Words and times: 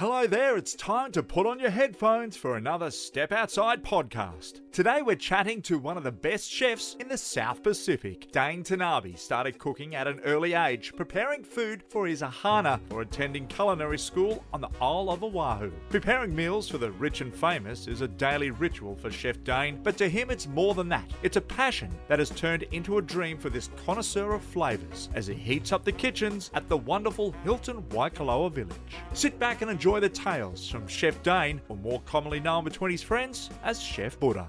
Hello 0.00 0.26
there, 0.26 0.56
it's 0.56 0.72
time 0.72 1.12
to 1.12 1.22
put 1.22 1.46
on 1.46 1.60
your 1.60 1.68
headphones 1.68 2.34
for 2.34 2.56
another 2.56 2.90
Step 2.90 3.32
Outside 3.32 3.84
podcast. 3.84 4.62
Today 4.72 5.02
we're 5.02 5.16
chatting 5.16 5.60
to 5.62 5.78
one 5.78 5.98
of 5.98 6.04
the 6.04 6.12
best 6.12 6.50
chefs 6.50 6.96
in 7.00 7.08
the 7.08 7.18
South 7.18 7.62
Pacific. 7.62 8.30
Dane 8.32 8.62
Tanabe 8.62 9.18
started 9.18 9.58
cooking 9.58 9.94
at 9.96 10.06
an 10.06 10.20
early 10.20 10.54
age, 10.54 10.94
preparing 10.96 11.42
food 11.42 11.82
for 11.90 12.06
his 12.06 12.22
ohana 12.22 12.80
or 12.90 13.02
attending 13.02 13.46
culinary 13.48 13.98
school 13.98 14.42
on 14.54 14.62
the 14.62 14.70
Isle 14.80 15.10
of 15.10 15.22
Oahu. 15.22 15.70
Preparing 15.90 16.34
meals 16.34 16.66
for 16.66 16.78
the 16.78 16.92
rich 16.92 17.20
and 17.20 17.34
famous 17.34 17.86
is 17.86 18.00
a 18.00 18.08
daily 18.08 18.52
ritual 18.52 18.94
for 18.94 19.10
Chef 19.10 19.42
Dane, 19.44 19.80
but 19.82 19.98
to 19.98 20.08
him 20.08 20.30
it's 20.30 20.46
more 20.46 20.72
than 20.72 20.88
that. 20.88 21.12
It's 21.22 21.36
a 21.36 21.42
passion 21.42 21.90
that 22.08 22.20
has 22.20 22.30
turned 22.30 22.62
into 22.70 22.96
a 22.96 23.02
dream 23.02 23.36
for 23.36 23.50
this 23.50 23.68
connoisseur 23.84 24.32
of 24.32 24.42
flavours 24.42 25.10
as 25.14 25.26
he 25.26 25.34
heats 25.34 25.72
up 25.72 25.84
the 25.84 25.92
kitchens 25.92 26.50
at 26.54 26.68
the 26.68 26.78
wonderful 26.78 27.34
Hilton 27.44 27.82
Waikoloa 27.90 28.50
Village. 28.50 28.78
Sit 29.12 29.38
back 29.38 29.60
and 29.60 29.70
enjoy 29.70 29.89
the 29.98 30.08
tales 30.08 30.68
from 30.68 30.86
Chef 30.86 31.20
Dane, 31.24 31.60
or 31.68 31.76
more 31.76 32.00
commonly 32.06 32.38
known 32.38 32.62
between 32.62 32.92
his 32.92 33.02
friends 33.02 33.50
as 33.64 33.80
Chef 33.80 34.20
Buddha. 34.20 34.48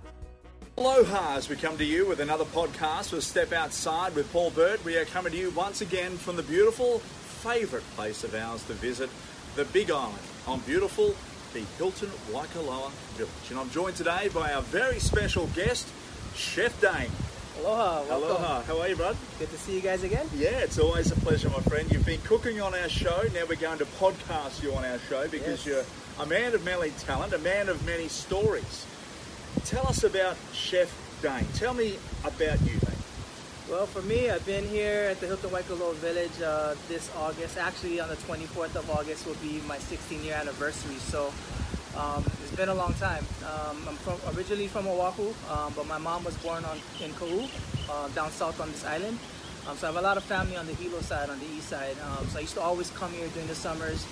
Aloha 0.77 1.35
as 1.35 1.49
we 1.49 1.55
come 1.55 1.77
to 1.77 1.85
you 1.85 2.05
with 2.07 2.19
another 2.19 2.45
podcast 2.45 3.11
with 3.11 3.23
Step 3.23 3.51
Outside 3.51 4.13
with 4.13 4.31
Paul 4.31 4.51
Burt. 4.51 4.83
We 4.85 4.97
are 4.97 5.05
coming 5.05 5.31
to 5.31 5.37
you 5.37 5.49
once 5.51 5.81
again 5.81 6.17
from 6.17 6.35
the 6.35 6.43
beautiful, 6.43 6.99
favourite 6.99 7.85
place 7.95 8.23
of 8.23 8.35
ours 8.35 8.63
to 8.65 8.73
visit, 8.73 9.09
the 9.55 9.65
Big 9.65 9.89
Island, 9.89 10.19
on 10.45 10.59
beautiful, 10.61 11.15
the 11.53 11.61
Hilton 11.77 12.09
Waikoloa 12.31 12.91
Village. 13.15 13.31
And 13.49 13.59
I'm 13.59 13.69
joined 13.71 13.95
today 13.95 14.29
by 14.33 14.53
our 14.53 14.61
very 14.61 14.99
special 14.99 15.47
guest, 15.47 15.87
Chef 16.35 16.79
Dane. 16.79 17.11
Aloha, 17.61 18.01
welcome. 18.07 18.23
Aloha, 18.23 18.61
how 18.63 18.79
are 18.79 18.87
you, 18.87 18.95
bud? 18.95 19.15
Good 19.37 19.51
to 19.51 19.57
see 19.57 19.75
you 19.75 19.81
guys 19.81 20.01
again. 20.03 20.27
Yeah, 20.35 20.49
it's 20.59 20.79
always 20.79 21.11
a 21.11 21.15
pleasure, 21.15 21.47
my 21.49 21.59
friend. 21.59 21.91
You've 21.91 22.05
been 22.05 22.21
cooking 22.21 22.59
on 22.59 22.73
our 22.73 22.89
show. 22.89 23.21
Now 23.35 23.43
we're 23.47 23.55
going 23.55 23.77
to 23.77 23.85
podcast 23.85 24.63
you 24.63 24.73
on 24.73 24.83
our 24.83 24.97
show 25.09 25.27
because 25.27 25.63
Yes. 25.63 25.67
you're 25.67 26.25
a 26.25 26.27
man 26.27 26.55
of 26.55 26.63
many 26.65 26.89
talent, 26.91 27.33
a 27.33 27.37
man 27.37 27.69
of 27.69 27.85
many 27.85 28.07
stories. 28.07 28.85
Tell 29.65 29.85
us 29.87 30.03
about 30.03 30.37
Chef 30.53 30.89
Dane. 31.21 31.45
Tell 31.53 31.75
me 31.75 31.97
about 32.23 32.59
you, 32.61 32.73
mate. 32.73 32.97
Well, 33.69 33.85
for 33.85 34.01
me, 34.01 34.31
I've 34.31 34.45
been 34.45 34.67
here 34.67 35.03
at 35.11 35.19
the 35.19 35.27
Hilton 35.27 35.51
Waikoloa 35.51 35.93
Village 35.95 36.41
uh, 36.43 36.73
this 36.87 37.11
August. 37.15 37.57
Actually, 37.59 37.99
on 37.99 38.09
the 38.09 38.15
24th 38.15 38.75
of 38.75 38.89
August 38.89 39.27
will 39.27 39.35
be 39.35 39.61
my 39.67 39.77
16 39.77 40.23
year 40.23 40.33
anniversary. 40.35 40.95
So 40.95 41.31
um, 41.95 42.23
it's 42.41 42.55
been 42.55 42.69
a 42.69 42.73
long 42.73 42.93
time. 42.95 43.25
Um, 43.43 43.77
I'm 43.87 43.95
from, 43.97 44.17
originally 44.35 44.67
from 44.67 44.87
Oahu, 44.87 45.33
um, 45.49 45.73
but 45.75 45.87
my 45.87 45.97
mom 45.97 46.23
was 46.23 46.35
born 46.37 46.63
on 46.65 46.79
in 47.03 47.13
Kau, 47.13 47.47
uh, 47.89 48.07
down 48.09 48.31
south 48.31 48.59
on 48.61 48.71
this 48.71 48.85
island. 48.85 49.17
Um, 49.67 49.77
so 49.77 49.87
I 49.87 49.91
have 49.91 49.99
a 49.99 50.01
lot 50.01 50.17
of 50.17 50.23
family 50.23 50.57
on 50.57 50.65
the 50.65 50.73
Hilo 50.73 51.01
side, 51.01 51.29
on 51.29 51.39
the 51.39 51.45
east 51.45 51.69
side. 51.69 51.95
Um, 52.03 52.27
so 52.29 52.39
I 52.39 52.41
used 52.41 52.55
to 52.55 52.61
always 52.61 52.89
come 52.91 53.11
here 53.11 53.27
during 53.29 53.47
the 53.47 53.55
summers. 53.55 54.05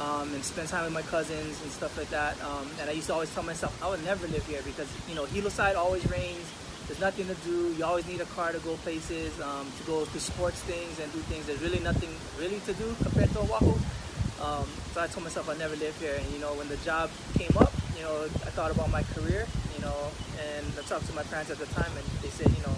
Um, 0.00 0.34
and 0.34 0.44
spend 0.44 0.66
time 0.66 0.82
with 0.82 0.92
my 0.92 1.02
cousins 1.02 1.62
and 1.62 1.70
stuff 1.70 1.96
like 1.96 2.10
that. 2.10 2.34
Um, 2.42 2.68
and 2.80 2.90
I 2.90 2.94
used 2.94 3.06
to 3.06 3.14
always 3.14 3.32
tell 3.32 3.44
myself 3.44 3.80
I 3.80 3.88
would 3.88 4.04
never 4.04 4.26
live 4.26 4.44
here 4.44 4.60
because 4.64 4.88
you 5.08 5.14
know 5.14 5.24
Hilo 5.24 5.50
side 5.50 5.76
always 5.76 6.04
rains. 6.10 6.50
There's 6.88 6.98
nothing 6.98 7.28
to 7.28 7.34
do. 7.46 7.72
You 7.78 7.84
always 7.84 8.04
need 8.08 8.20
a 8.20 8.24
car 8.34 8.50
to 8.50 8.58
go 8.58 8.74
places, 8.78 9.30
um, 9.40 9.70
to 9.78 9.84
go 9.84 10.04
to 10.04 10.18
sports 10.18 10.60
things 10.62 10.98
and 10.98 11.12
do 11.12 11.20
things. 11.30 11.46
There's 11.46 11.62
really 11.62 11.78
nothing 11.78 12.10
really 12.40 12.58
to 12.66 12.72
do 12.72 12.96
compared 13.04 13.30
to 13.34 13.38
Oahu. 13.38 13.78
Um, 14.42 14.66
so 14.92 15.00
I 15.00 15.06
told 15.06 15.24
myself 15.24 15.48
I'd 15.48 15.58
never 15.58 15.76
live 15.76 15.96
here. 16.00 16.14
And 16.18 16.26
you 16.32 16.38
know 16.40 16.52
when 16.54 16.68
the 16.68 16.76
job 16.78 17.10
came 17.34 17.52
up, 17.58 17.72
you 17.96 18.02
know 18.02 18.24
I 18.24 18.50
thought 18.56 18.70
about 18.70 18.90
my 18.90 19.02
career, 19.14 19.46
you 19.76 19.80
know, 19.82 20.10
and 20.42 20.66
I 20.78 20.82
talked 20.88 21.06
to 21.06 21.14
my 21.14 21.22
parents 21.24 21.50
at 21.50 21.58
the 21.58 21.66
time, 21.74 21.90
and 21.96 22.04
they 22.22 22.28
said, 22.28 22.48
you 22.50 22.62
know, 22.66 22.74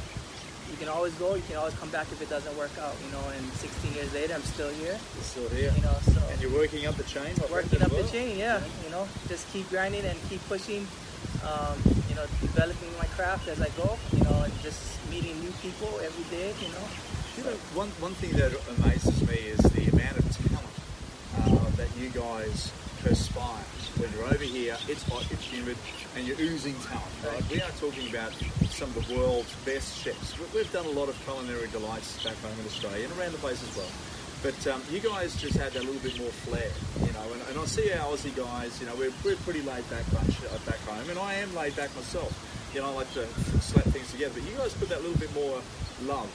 you 0.71 0.77
can 0.77 0.89
always 0.89 1.15
go, 1.15 1.35
you 1.35 1.43
can 1.49 1.57
always 1.57 1.75
come 1.75 1.89
back 1.91 2.07
if 2.13 2.21
it 2.21 2.29
doesn't 2.29 2.57
work 2.59 2.73
out, 2.79 2.95
you 3.05 3.11
know. 3.13 3.25
And 3.37 3.45
16 3.55 3.95
years 3.95 4.13
later, 4.13 4.35
I'm 4.35 4.43
still 4.43 4.69
here, 4.81 4.99
You're 5.15 5.25
still 5.25 5.49
here. 5.51 5.73
you 5.75 5.83
know. 5.83 5.97
So 6.13 6.21
And 6.31 6.41
you're 6.41 6.53
working 6.53 6.87
up 6.87 6.97
the 6.97 7.05
chain, 7.05 7.33
working 7.51 7.83
up 7.83 7.91
the 7.91 8.05
chain, 8.11 8.37
yeah. 8.39 8.61
You 8.85 8.91
know, 8.91 9.09
just 9.29 9.49
keep 9.53 9.69
grinding 9.71 10.05
and 10.05 10.19
keep 10.29 10.43
pushing. 10.49 10.87
Um, 11.43 11.79
you 12.09 12.15
know, 12.15 12.27
developing 12.41 12.91
my 12.99 13.07
craft 13.17 13.49
as 13.49 13.61
I 13.61 13.69
go. 13.77 13.97
You 14.13 14.23
know, 14.25 14.43
and 14.43 14.53
just 14.63 14.99
meeting 15.11 15.39
new 15.41 15.53
people 15.63 15.89
every 16.03 16.25
day. 16.37 16.53
You 16.61 16.69
know, 16.75 16.87
You 17.39 17.45
know, 17.45 17.57
one, 17.75 17.89
one 18.01 18.15
thing 18.15 18.33
that 18.41 18.53
amazes 18.79 19.21
me 19.29 19.37
is 19.55 19.59
the 19.73 19.87
amount 19.93 20.19
of 20.19 20.25
you 21.99 22.09
guys 22.11 22.73
perspire. 23.03 23.63
When 23.97 24.11
you're 24.13 24.25
over 24.27 24.45
here, 24.45 24.77
it's 24.89 25.03
hot, 25.05 25.25
it's 25.31 25.45
humid, 25.45 25.77
and 26.17 26.27
you're 26.27 26.39
oozing 26.41 26.75
talent. 26.85 27.05
Right? 27.25 27.51
We 27.51 27.61
are 27.63 27.71
talking 27.81 28.09
about 28.11 28.33
some 28.71 28.91
of 28.91 29.07
the 29.09 29.17
world's 29.17 29.55
best 29.65 29.97
chefs. 30.03 30.39
We- 30.39 30.47
We've 30.61 30.73
done 30.73 30.87
a 30.87 30.91
lot 30.91 31.09
of 31.09 31.17
culinary 31.25 31.69
delights 31.69 32.23
back 32.23 32.37
home 32.43 32.59
in 32.61 32.67
Australia 32.67 33.09
and 33.09 33.19
around 33.19 33.33
the 33.33 33.39
place 33.39 33.63
as 33.63 33.77
well. 33.77 33.89
But 34.43 34.67
um, 34.69 34.83
you 34.91 35.01
guys 35.01 35.35
just 35.41 35.57
had 35.57 35.73
that 35.73 35.85
little 35.85 36.01
bit 36.03 36.19
more 36.21 36.29
flair, 36.45 36.69
you 37.01 37.13
know. 37.13 37.25
And, 37.33 37.41
and 37.51 37.59
I 37.59 37.65
see 37.65 37.91
our 37.93 38.13
Aussie 38.13 38.35
guys, 38.37 38.79
you 38.81 38.87
know, 38.87 38.95
we're, 38.97 39.13
we're 39.25 39.37
pretty 39.49 39.63
laid 39.63 39.89
back 39.89 40.05
bunch 40.13 40.37
uh, 40.45 40.59
back 40.69 40.79
home, 40.85 41.09
and 41.09 41.19
I 41.19 41.35
am 41.35 41.55
laid 41.55 41.75
back 41.75 41.95
myself. 41.97 42.31
You 42.75 42.81
know, 42.83 42.89
I 42.91 42.95
like 42.95 43.13
to 43.15 43.27
slap 43.65 43.85
things 43.87 44.11
together. 44.13 44.35
But 44.35 44.45
you 44.51 44.57
guys 44.59 44.75
put 44.75 44.91
that 44.91 45.01
little 45.03 45.17
bit 45.19 45.33
more 45.35 45.61
love 46.05 46.29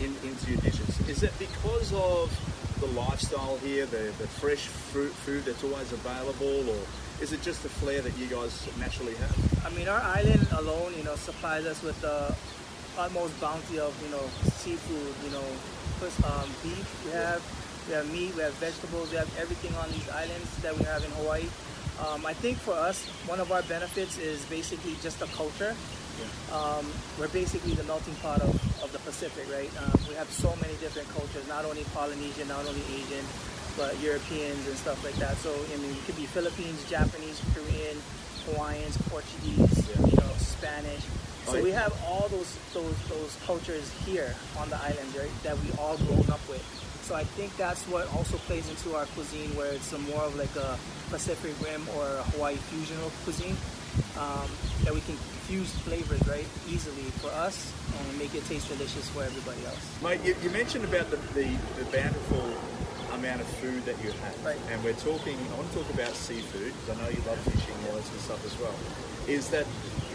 in, 0.00 0.10
into 0.28 0.50
your 0.50 0.60
dishes. 0.60 1.08
Is 1.08 1.22
it 1.22 1.32
because 1.38 1.92
of 1.94 2.26
the 2.80 2.86
lifestyle 2.88 3.56
here, 3.58 3.86
the, 3.86 4.12
the 4.18 4.26
fresh 4.26 4.66
fruit 4.66 5.12
food 5.12 5.44
that's 5.44 5.62
always 5.64 5.92
available, 5.92 6.68
or 6.68 6.80
is 7.20 7.32
it 7.32 7.42
just 7.42 7.62
the 7.62 7.68
flair 7.68 8.00
that 8.00 8.16
you 8.18 8.26
guys 8.26 8.68
naturally 8.78 9.14
have? 9.14 9.66
I 9.66 9.70
mean, 9.70 9.88
our 9.88 10.00
island 10.00 10.46
alone, 10.52 10.94
you 10.96 11.04
know, 11.04 11.16
supplies 11.16 11.66
us 11.66 11.82
with 11.82 12.00
the 12.00 12.34
utmost 12.98 13.38
bounty 13.40 13.78
of 13.78 13.94
you 14.02 14.10
know 14.10 14.22
seafood. 14.58 15.14
You 15.24 15.30
know, 15.30 15.44
plus, 15.98 16.14
um, 16.24 16.48
beef 16.62 17.04
we 17.04 17.12
have, 17.12 17.42
we 17.88 17.94
have 17.94 18.12
meat, 18.12 18.34
we 18.34 18.42
have 18.42 18.54
vegetables, 18.54 19.10
we 19.10 19.16
have 19.16 19.30
everything 19.38 19.74
on 19.76 19.90
these 19.90 20.08
islands 20.10 20.56
that 20.62 20.76
we 20.78 20.84
have 20.84 21.04
in 21.04 21.10
Hawaii. 21.12 21.46
Um, 22.06 22.24
I 22.26 22.32
think 22.32 22.58
for 22.58 22.74
us, 22.74 23.04
one 23.26 23.40
of 23.40 23.50
our 23.50 23.62
benefits 23.62 24.18
is 24.18 24.44
basically 24.46 24.94
just 25.02 25.18
the 25.18 25.26
culture. 25.26 25.74
Um, 26.52 26.86
we're 27.18 27.28
basically 27.28 27.74
the 27.74 27.84
melting 27.84 28.14
pot 28.16 28.40
of, 28.40 28.50
of 28.82 28.92
the 28.92 28.98
Pacific, 29.00 29.46
right? 29.52 29.70
Um, 29.82 30.00
we 30.08 30.14
have 30.14 30.30
so 30.30 30.54
many 30.62 30.74
different 30.80 31.08
cultures, 31.10 31.46
not 31.48 31.64
only 31.64 31.84
Polynesian, 31.94 32.48
not 32.48 32.64
only 32.66 32.82
Asian, 32.94 33.24
but 33.76 33.98
Europeans 34.00 34.66
and 34.66 34.76
stuff 34.76 35.02
like 35.04 35.14
that. 35.16 35.36
So, 35.38 35.52
I 35.52 35.76
mean, 35.78 35.92
it 35.92 36.04
could 36.06 36.16
be 36.16 36.26
Philippines, 36.26 36.82
Japanese, 36.88 37.40
Korean, 37.54 37.96
Hawaiians, 38.46 38.96
Portuguese, 39.08 39.88
Yeah. 39.88 40.06
you 40.06 40.16
know, 40.16 40.32
Spanish. 40.38 41.04
So 41.46 41.58
Oh, 41.58 41.62
we 41.62 41.70
have 41.70 41.92
all 42.04 42.28
those 42.28 42.58
those 42.74 42.96
those 43.08 43.36
cultures 43.46 43.90
here 44.04 44.34
on 44.58 44.68
the 44.68 44.76
island, 44.76 45.08
right? 45.16 45.30
That 45.44 45.56
we 45.64 45.70
all 45.78 45.96
grown 45.96 46.28
up 46.28 46.40
with. 46.48 46.60
So 47.08 47.14
I 47.14 47.24
think 47.24 47.56
that's 47.56 47.88
what 47.88 48.04
also 48.12 48.36
plays 48.44 48.68
into 48.68 48.94
our 48.94 49.06
cuisine, 49.16 49.48
where 49.56 49.72
it's 49.72 49.90
a 49.94 49.98
more 50.12 50.28
of 50.28 50.36
like 50.36 50.54
a 50.60 50.76
Pacific 51.08 51.56
Rim 51.64 51.80
or 51.96 52.04
a 52.04 52.22
Hawaii 52.36 52.60
fusional 52.68 53.08
cuisine 53.24 53.56
um, 54.20 54.44
that 54.84 54.92
we 54.92 55.00
can 55.08 55.16
fuse 55.48 55.72
flavors 55.88 56.20
right 56.28 56.44
easily 56.68 57.08
for 57.24 57.32
us 57.32 57.72
and 57.96 58.18
make 58.18 58.34
it 58.34 58.44
taste 58.44 58.68
delicious 58.68 59.08
for 59.08 59.24
everybody 59.24 59.64
else. 59.64 59.80
Mate, 60.04 60.20
you, 60.20 60.36
you 60.44 60.50
mentioned 60.50 60.84
about 60.84 61.08
the, 61.08 61.16
the, 61.32 61.48
the 61.80 61.88
bountiful 61.96 62.44
amount 63.16 63.40
of 63.40 63.48
food 63.56 63.80
that 63.88 63.96
you 64.04 64.12
have. 64.12 64.44
Right. 64.44 64.60
And 64.68 64.76
we're 64.84 64.92
talking, 65.00 65.32
I 65.32 65.56
want 65.56 65.72
to 65.72 65.80
talk 65.80 65.88
about 65.94 66.12
seafood, 66.12 66.76
because 66.76 66.92
I 66.92 67.00
know 67.00 67.08
you 67.08 67.24
love 67.24 67.40
fishing 67.40 67.72
and 67.88 67.96
all 67.96 68.04
sort 68.04 68.20
of 68.20 68.36
stuff 68.36 68.44
as 68.44 68.52
well. 68.60 68.76
Is 69.24 69.48
that 69.48 69.64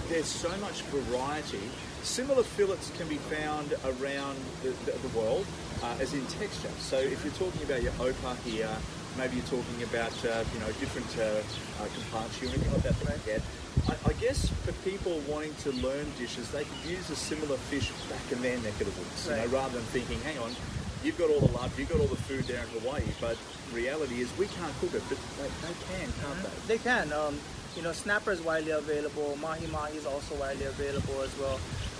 there's 0.09 0.27
so 0.27 0.49
much 0.57 0.81
variety. 0.83 1.61
Similar 2.03 2.43
fillets 2.43 2.91
can 2.97 3.07
be 3.07 3.17
found 3.17 3.73
around 3.85 4.37
the, 4.61 4.69
the, 4.85 4.97
the 4.97 5.17
world 5.17 5.45
uh, 5.81 5.95
as 5.99 6.13
in 6.13 6.25
texture. 6.27 6.71
So 6.79 6.97
if 6.97 7.23
you're 7.23 7.33
talking 7.33 7.63
about 7.63 7.81
your 7.81 7.93
opa 7.93 8.37
here, 8.43 8.69
maybe 9.17 9.37
you're 9.37 9.45
talking 9.45 9.83
about 9.83 10.13
uh, 10.25 10.43
you 10.53 10.59
know 10.59 10.67
different 10.79 11.07
uh, 11.17 11.41
uh, 11.81 11.87
carpaccio 12.11 12.49
or 12.49 12.53
anything 12.53 12.73
like 12.73 12.83
that 12.83 13.25
get. 13.25 13.41
I, 13.87 14.09
I 14.09 14.13
guess 14.13 14.49
for 14.63 14.71
people 14.87 15.19
wanting 15.27 15.53
to 15.63 15.71
learn 15.71 16.05
dishes, 16.17 16.49
they 16.51 16.63
could 16.63 16.89
use 16.89 17.09
a 17.09 17.15
similar 17.15 17.57
fish 17.57 17.91
back 18.09 18.31
in 18.31 18.41
their 18.41 18.57
neck 18.59 18.79
of 18.81 18.85
the 18.85 18.99
woods, 18.99 19.27
you 19.27 19.35
know, 19.35 19.47
rather 19.47 19.73
than 19.73 19.83
thinking, 19.89 20.19
hang 20.21 20.37
on, 20.39 20.51
you've 21.03 21.17
got 21.17 21.29
all 21.29 21.39
the 21.39 21.51
love, 21.53 21.77
you've 21.79 21.89
got 21.89 21.99
all 21.99 22.07
the 22.07 22.15
food 22.15 22.45
there 22.45 22.61
in 22.61 22.69
Hawaii, 22.79 23.03
but 23.19 23.37
reality 23.73 24.21
is 24.21 24.29
we 24.37 24.47
can't 24.47 24.73
cook 24.79 24.93
it, 24.93 25.01
but 25.09 25.17
they, 25.37 25.49
they 25.67 25.73
can, 25.89 26.11
can't 26.21 26.43
they? 26.43 26.77
They 26.77 26.83
can. 26.83 27.13
Um, 27.13 27.39
you 27.75 27.81
know, 27.81 27.91
snapper 27.91 28.31
is 28.31 28.41
widely 28.41 28.71
available. 28.71 29.37
Mahi 29.41 29.67
mahi 29.67 29.97
is 29.97 30.05
also 30.05 30.35
widely 30.35 30.65
available 30.65 31.21
as 31.21 31.33
well. 31.39 31.59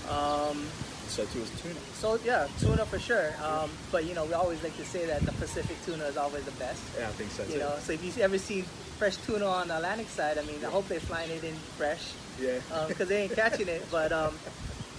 Um, 0.09 0.65
So 1.07 1.25
too 1.25 1.41
is 1.41 1.51
tuna. 1.61 1.75
so 1.93 2.19
yeah, 2.25 2.47
tuna 2.59 2.85
for 2.85 2.97
sure. 2.97 3.33
Um, 3.43 3.69
but 3.91 4.05
you 4.05 4.15
know, 4.15 4.25
we 4.25 4.33
always 4.33 4.63
like 4.63 4.75
to 4.77 4.85
say 4.85 5.05
that 5.05 5.21
the 5.25 5.31
Pacific 5.33 5.77
tuna 5.85 6.05
is 6.05 6.17
always 6.17 6.43
the 6.43 6.51
best. 6.57 6.81
Yeah, 6.97 7.07
I 7.07 7.11
think 7.11 7.31
so 7.31 7.43
too. 7.43 7.53
You 7.53 7.59
know, 7.59 7.75
so 7.79 7.93
if 7.93 8.03
you 8.03 8.23
ever 8.23 8.37
see 8.37 8.63
fresh 8.97 9.17
tuna 9.17 9.45
on 9.45 9.67
the 9.67 9.75
Atlantic 9.75 10.09
side, 10.09 10.37
I 10.37 10.43
mean, 10.43 10.63
I 10.65 10.69
hope 10.69 10.87
they're 10.87 10.99
flying 10.99 11.29
it 11.29 11.43
in 11.43 11.53
fresh 11.77 12.13
yeah. 12.41 12.59
because 12.87 13.09
they 13.09 13.23
ain't 13.23 13.35
catching 13.35 13.67
it. 13.67 13.85
But 13.91 14.11
um, 14.11 14.33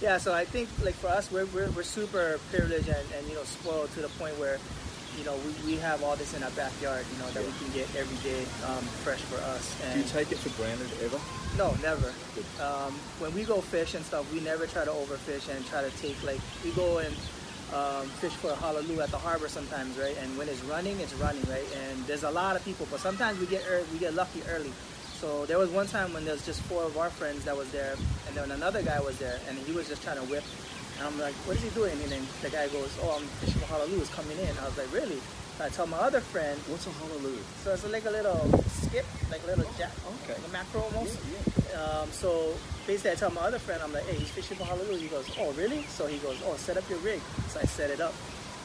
yeah, 0.01 0.17
so 0.17 0.33
I 0.33 0.45
think 0.45 0.69
like 0.83 0.95
for 0.95 1.07
us, 1.07 1.31
we're, 1.31 1.45
we're, 1.47 1.69
we're 1.71 1.83
super 1.83 2.39
privileged 2.51 2.87
and, 2.87 3.07
and 3.17 3.27
you 3.27 3.35
know 3.35 3.43
spoiled 3.43 3.91
to 3.93 4.01
the 4.01 4.09
point 4.09 4.37
where 4.39 4.57
you 5.17 5.25
know 5.25 5.35
we, 5.45 5.73
we 5.73 5.77
have 5.77 6.03
all 6.03 6.15
this 6.15 6.33
in 6.35 6.43
our 6.43 6.51
backyard. 6.51 7.05
You 7.13 7.19
know 7.19 7.29
that 7.31 7.43
we 7.43 7.51
can 7.59 7.71
get 7.73 7.87
every 7.95 8.17
day 8.29 8.41
um, 8.67 8.83
fresh 9.03 9.21
for 9.21 9.37
us. 9.55 9.75
Do 9.93 9.99
you 9.99 10.05
take 10.05 10.31
it 10.31 10.37
for 10.37 10.49
granted 10.61 10.89
ever? 11.03 11.19
no, 11.57 11.73
never. 11.81 12.11
Um, 12.61 12.93
when 13.19 13.33
we 13.33 13.43
go 13.43 13.61
fish 13.61 13.93
and 13.95 14.03
stuff, 14.03 14.31
we 14.33 14.39
never 14.41 14.67
try 14.67 14.83
to 14.83 14.91
overfish 14.91 15.47
and 15.53 15.65
try 15.67 15.81
to 15.81 15.91
take 15.97 16.21
like 16.23 16.39
we 16.63 16.71
go 16.71 16.99
and 16.99 17.15
um, 17.73 18.07
fish 18.21 18.33
for 18.33 18.51
a 18.51 18.55
halalu 18.55 18.99
at 19.01 19.09
the 19.09 19.17
harbor 19.17 19.47
sometimes, 19.47 19.97
right? 19.97 20.15
And 20.21 20.37
when 20.37 20.47
it's 20.47 20.61
running, 20.63 20.99
it's 20.99 21.13
running, 21.15 21.43
right? 21.49 21.65
And 21.87 22.05
there's 22.05 22.23
a 22.23 22.31
lot 22.31 22.55
of 22.55 22.63
people, 22.63 22.87
but 22.91 22.99
sometimes 22.99 23.39
we 23.39 23.45
get 23.47 23.63
we 23.91 23.99
get 23.99 24.13
lucky 24.13 24.41
early. 24.49 24.71
So 25.19 25.45
there 25.45 25.57
was 25.57 25.69
one 25.69 25.87
time 25.87 26.13
when 26.13 26.25
there 26.25 26.33
was 26.33 26.45
just 26.45 26.61
four 26.63 26.83
of 26.83 26.97
our 26.97 27.09
friends 27.09 27.45
that 27.45 27.55
was 27.55 27.71
there, 27.71 27.95
and 28.27 28.35
then 28.35 28.51
another 28.51 28.83
guy 28.83 28.99
was 28.99 29.17
there, 29.17 29.39
and 29.47 29.57
he 29.59 29.71
was 29.71 29.87
just 29.87 30.03
trying 30.03 30.17
to 30.17 30.23
whip. 30.23 30.43
And 30.97 31.07
I'm 31.07 31.19
like, 31.19 31.33
what 31.45 31.57
is 31.57 31.63
he 31.63 31.69
doing? 31.69 31.91
And 32.03 32.11
then 32.11 32.23
the 32.41 32.49
guy 32.49 32.67
goes, 32.69 32.91
oh, 33.03 33.17
I'm 33.19 33.27
fishing 33.43 33.59
for 33.61 33.67
halalu. 33.73 33.99
It's 33.99 34.13
coming 34.13 34.37
in. 34.39 34.51
I 34.59 34.65
was 34.65 34.77
like, 34.77 34.91
really? 34.93 35.19
So 35.57 35.63
I 35.65 35.69
tell 35.69 35.87
my 35.87 35.97
other 35.97 36.19
friend, 36.19 36.59
What's 36.67 36.85
a 36.85 36.89
halalu? 36.89 37.37
so 37.63 37.71
it's 37.73 37.87
like 37.89 38.03
a 38.05 38.11
little 38.11 38.43
skip, 38.83 39.05
like 39.31 39.41
a 39.43 39.47
little 39.47 39.63
jack, 39.77 39.91
Okay. 40.23 40.33
like 40.35 40.49
a 40.49 40.51
mackerel 40.51 40.83
almost. 40.91 41.17
Yeah, 41.31 41.79
Um, 41.79 42.11
so 42.11 42.53
basically, 42.87 43.11
I 43.11 43.15
tell 43.15 43.31
my 43.31 43.41
other 43.47 43.59
friend, 43.59 43.81
I'm 43.81 43.93
like, 43.93 44.03
hey, 44.05 44.17
he's 44.19 44.29
fishing 44.29 44.57
for 44.57 44.65
halalu. 44.65 44.99
He 44.99 45.07
goes, 45.07 45.27
oh, 45.39 45.51
really? 45.53 45.83
So 45.87 46.07
he 46.07 46.17
goes, 46.19 46.35
oh, 46.45 46.55
set 46.57 46.75
up 46.77 46.83
your 46.89 46.99
rig. 46.99 47.21
So 47.49 47.59
I 47.61 47.65
set 47.65 47.89
it 47.89 48.01
up. 48.01 48.13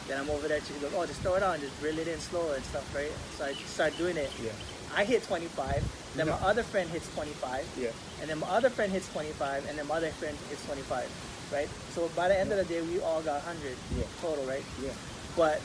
Then 0.08 0.18
I'm 0.18 0.30
over 0.30 0.48
there. 0.48 0.60
She 0.62 0.74
goes, 0.82 0.92
oh, 0.96 1.06
just 1.06 1.20
throw 1.20 1.34
it 1.36 1.42
on, 1.44 1.60
just 1.60 1.80
reel 1.82 1.96
it 1.98 2.08
in 2.08 2.18
slower 2.18 2.54
and 2.56 2.64
stuff, 2.64 2.86
right? 2.94 3.12
So 3.38 3.44
I 3.44 3.52
start 3.54 3.96
doing 3.96 4.16
it. 4.16 4.30
Yeah. 4.42 4.50
I 4.96 5.04
hit 5.04 5.22
25. 5.22 5.84
Then 6.16 6.26
my 6.26 6.34
other 6.42 6.64
friend 6.64 6.90
hits 6.90 7.06
25. 7.14 7.62
Yeah. 7.78 7.90
And 8.20 8.28
then 8.28 8.40
my 8.40 8.48
other 8.48 8.68
friend 8.70 8.90
hits 8.90 9.06
25. 9.12 9.68
And 9.68 9.78
then 9.78 9.86
my 9.86 9.96
other 9.98 10.10
friend 10.10 10.36
hits 10.48 10.64
25. 10.66 11.06
Right? 11.52 11.68
So 11.94 12.08
by 12.14 12.28
the 12.28 12.38
end 12.38 12.52
of 12.52 12.58
the 12.58 12.64
day, 12.64 12.80
we 12.82 13.00
all 13.00 13.22
got 13.22 13.42
100 13.44 13.76
Yeah. 13.98 14.04
total, 14.22 14.44
right? 14.44 14.62
Yeah. 14.82 14.90
But 15.36 15.60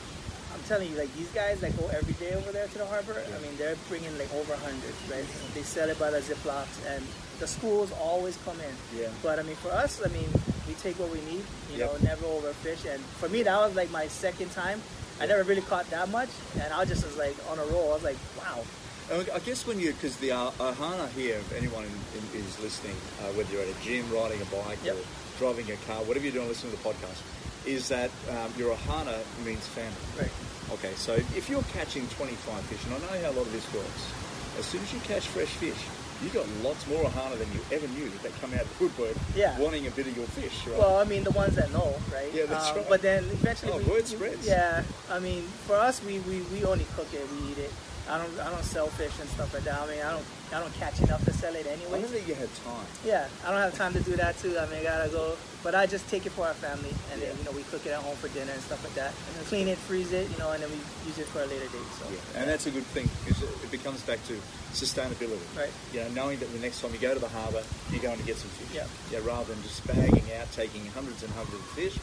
I'm 0.54 0.60
telling 0.68 0.90
you, 0.90 0.96
like 0.96 1.14
these 1.14 1.28
guys 1.30 1.60
that 1.60 1.76
go 1.78 1.86
every 1.88 2.14
day 2.14 2.34
over 2.34 2.50
there 2.50 2.66
to 2.66 2.78
the 2.78 2.86
harbor, 2.86 3.14
Yeah. 3.14 3.36
I 3.36 3.40
mean, 3.40 3.56
they're 3.56 3.76
bringing 3.88 4.16
like 4.18 4.32
over 4.34 4.52
100, 4.54 4.94
right? 5.10 5.24
They 5.54 5.62
sell 5.62 5.88
it 5.88 5.98
by 5.98 6.10
the 6.10 6.20
ziplocs, 6.20 6.74
and 6.88 7.04
the 7.38 7.46
schools 7.46 7.92
always 8.00 8.36
come 8.44 8.58
in. 8.60 8.74
Yeah. 9.00 9.08
But 9.22 9.38
I 9.38 9.42
mean, 9.42 9.56
for 9.56 9.70
us, 9.70 10.00
I 10.04 10.08
mean, 10.08 10.28
we 10.66 10.74
take 10.74 10.98
what 10.98 11.10
we 11.10 11.20
need, 11.22 11.44
you 11.70 11.78
Yep. 11.78 12.02
know, 12.02 12.08
never 12.08 12.26
overfish. 12.26 12.84
And 12.92 13.02
for 13.20 13.28
me, 13.28 13.42
that 13.44 13.56
was 13.60 13.74
like 13.76 13.90
my 13.90 14.08
second 14.08 14.50
time. 14.52 14.82
I 15.20 15.26
never 15.26 15.44
really 15.44 15.62
caught 15.62 15.88
that 15.90 16.10
much, 16.10 16.28
and 16.60 16.72
I 16.74 16.84
just 16.84 17.04
was 17.04 17.16
like 17.16 17.36
on 17.50 17.58
a 17.58 17.64
roll. 17.66 17.90
I 17.92 17.94
was 17.94 18.02
like, 18.04 18.18
wow. 18.38 18.64
And 19.10 19.28
I 19.32 19.38
guess 19.38 19.64
when 19.66 19.78
you, 19.78 19.92
because 19.92 20.16
the 20.16 20.32
uh, 20.32 20.50
Ohana 20.58 21.08
here, 21.10 21.36
if 21.36 21.52
anyone 21.56 21.84
in, 21.84 21.92
in, 22.18 22.44
is 22.44 22.58
listening, 22.60 22.96
uh, 23.22 23.30
whether 23.38 23.52
you're 23.52 23.62
at 23.62 23.68
a 23.68 23.84
gym, 23.84 24.10
riding 24.10 24.42
a 24.42 24.44
bike, 24.46 24.78
Yep. 24.84 24.96
or 24.96 25.04
driving 25.38 25.70
a 25.70 25.76
car, 25.86 26.02
whatever 26.04 26.24
you're 26.24 26.34
doing, 26.34 26.48
listening 26.48 26.72
to 26.76 26.82
the 26.82 26.88
podcast, 26.88 27.20
is 27.66 27.88
that 27.88 28.10
um, 28.30 28.52
your 28.56 28.74
Ohana 28.74 29.18
means 29.44 29.66
family. 29.66 29.92
Right. 30.18 30.32
Okay, 30.78 30.94
so 30.94 31.14
if 31.14 31.48
you're 31.48 31.62
catching 31.72 32.06
25 32.08 32.60
fish, 32.64 32.84
and 32.86 32.94
I 32.94 32.98
know 32.98 33.22
how 33.24 33.30
a 33.30 33.36
lot 33.38 33.46
of 33.46 33.52
this 33.52 33.66
works, 33.74 34.12
as 34.58 34.64
soon 34.66 34.82
as 34.82 34.92
you 34.92 35.00
catch 35.00 35.26
fresh 35.28 35.48
fish, 35.48 35.76
you 36.22 36.30
got 36.30 36.46
lots 36.62 36.86
more 36.88 37.04
Ohana 37.04 37.36
than 37.38 37.46
you 37.52 37.60
ever 37.70 37.86
knew 37.88 38.08
that 38.22 38.32
come 38.40 38.54
out 38.54 38.62
of 38.62 38.78
the 38.78 38.84
woodwork 38.84 39.16
Yeah. 39.36 39.58
wanting 39.58 39.86
a 39.86 39.90
bit 39.90 40.06
of 40.06 40.16
your 40.16 40.26
fish, 40.28 40.66
right? 40.66 40.78
Well, 40.78 40.96
I 40.96 41.04
mean, 41.04 41.24
the 41.24 41.30
ones 41.32 41.54
that 41.56 41.70
know, 41.72 41.94
right? 42.12 42.32
Yeah, 42.32 42.46
that's 42.46 42.70
Um, 42.70 42.76
right. 42.78 42.88
But 42.88 43.02
then 43.02 43.24
eventually, 43.24 43.72
Oh, 43.72 43.78
we, 43.78 43.84
word 43.84 44.06
spreads. 44.06 44.46
Yeah, 44.46 44.82
I 45.10 45.18
mean, 45.18 45.42
for 45.66 45.76
us, 45.76 46.02
we, 46.02 46.20
we, 46.20 46.40
we 46.52 46.64
only 46.64 46.86
cook 46.96 47.08
it, 47.12 47.20
we 47.30 47.52
eat 47.52 47.58
it. 47.58 47.70
I 48.08 48.18
don't 48.18 48.38
I 48.40 48.50
don't 48.50 48.62
sell 48.64 48.86
fish 48.86 49.12
and 49.20 49.28
stuff 49.30 49.52
like 49.54 49.64
that. 49.64 49.80
I 49.80 49.86
mean, 49.90 50.00
I 50.02 50.12
don't 50.12 50.24
I 50.54 50.60
don't 50.60 50.72
catch 50.74 51.00
enough 51.00 51.24
to 51.24 51.32
sell 51.32 51.54
it 51.54 51.66
I 51.66 51.70
anyway. 51.70 52.00
don't 52.02 52.10
think 52.10 52.28
you 52.28 52.34
had 52.34 52.48
time. 52.64 52.86
Yeah, 53.04 53.26
I 53.44 53.50
don't 53.50 53.60
have 53.60 53.74
time 53.74 53.92
to 53.94 54.00
do 54.00 54.14
that 54.16 54.38
too. 54.38 54.56
I 54.58 54.66
mean, 54.66 54.80
I 54.80 54.84
gotta 54.84 55.08
go, 55.10 55.34
but 55.64 55.74
I 55.74 55.86
just 55.86 56.08
take 56.08 56.24
it 56.24 56.30
for 56.30 56.46
our 56.46 56.54
family, 56.54 56.94
and 57.12 57.20
Yeah. 57.20 57.28
then 57.28 57.38
you 57.38 57.44
know 57.44 57.50
we 57.50 57.62
cook 57.64 57.84
it 57.84 57.90
at 57.90 57.98
home 57.98 58.14
for 58.16 58.28
dinner 58.28 58.52
and 58.52 58.62
stuff 58.62 58.82
like 58.84 58.94
that. 58.94 59.10
And 59.10 59.36
then 59.36 59.44
clean 59.46 59.66
it, 59.66 59.78
freeze 59.78 60.12
it, 60.12 60.30
you 60.30 60.38
know, 60.38 60.52
and 60.52 60.62
then 60.62 60.70
we 60.70 60.78
use 61.06 61.18
it 61.18 61.26
for 61.26 61.42
a 61.42 61.46
later 61.46 61.66
date. 61.66 61.90
So 61.98 62.06
Yeah, 62.10 62.40
and 62.42 62.48
that's 62.50 62.66
a 62.66 62.70
good 62.70 62.86
thing 62.94 63.10
because 63.24 63.42
it 63.42 63.70
becomes 63.70 64.02
back 64.02 64.22
to 64.28 64.38
sustainability. 64.72 65.42
Right. 65.58 65.72
You 65.92 66.00
know, 66.06 66.08
knowing 66.14 66.38
that 66.38 66.52
the 66.52 66.60
next 66.60 66.80
time 66.82 66.92
you 66.92 66.98
go 66.98 67.12
to 67.14 67.18
the 67.20 67.28
harbour, 67.28 67.62
you're 67.90 68.02
going 68.02 68.18
to 68.18 68.24
get 68.26 68.36
some 68.36 68.50
fish. 68.50 68.70
Yeah. 68.76 68.86
Yeah. 69.10 69.26
Rather 69.26 69.52
than 69.52 69.62
just 69.62 69.86
bagging 69.86 70.30
out, 70.38 70.46
taking 70.52 70.86
hundreds 70.94 71.22
and 71.24 71.32
hundreds 71.32 71.58
of 71.58 71.70
fish, 71.74 71.96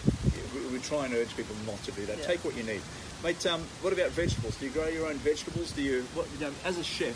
we, 0.53 0.59
we 0.73 0.79
try 0.79 1.05
and 1.05 1.13
urge 1.13 1.35
people 1.35 1.55
not 1.65 1.81
to 1.83 1.91
do 1.91 2.05
that. 2.05 2.17
Yeah. 2.19 2.25
Take 2.25 2.43
what 2.45 2.55
you 2.55 2.63
need, 2.63 2.81
mate. 3.23 3.45
Um, 3.45 3.61
what 3.81 3.93
about 3.93 4.11
vegetables? 4.11 4.55
Do 4.57 4.65
you 4.65 4.71
grow 4.71 4.87
your 4.87 5.07
own 5.07 5.15
vegetables? 5.15 5.71
Do 5.71 5.81
you, 5.81 6.03
what, 6.13 6.27
you 6.37 6.45
know, 6.45 6.53
as 6.65 6.77
a 6.77 6.83
chef, 6.83 7.15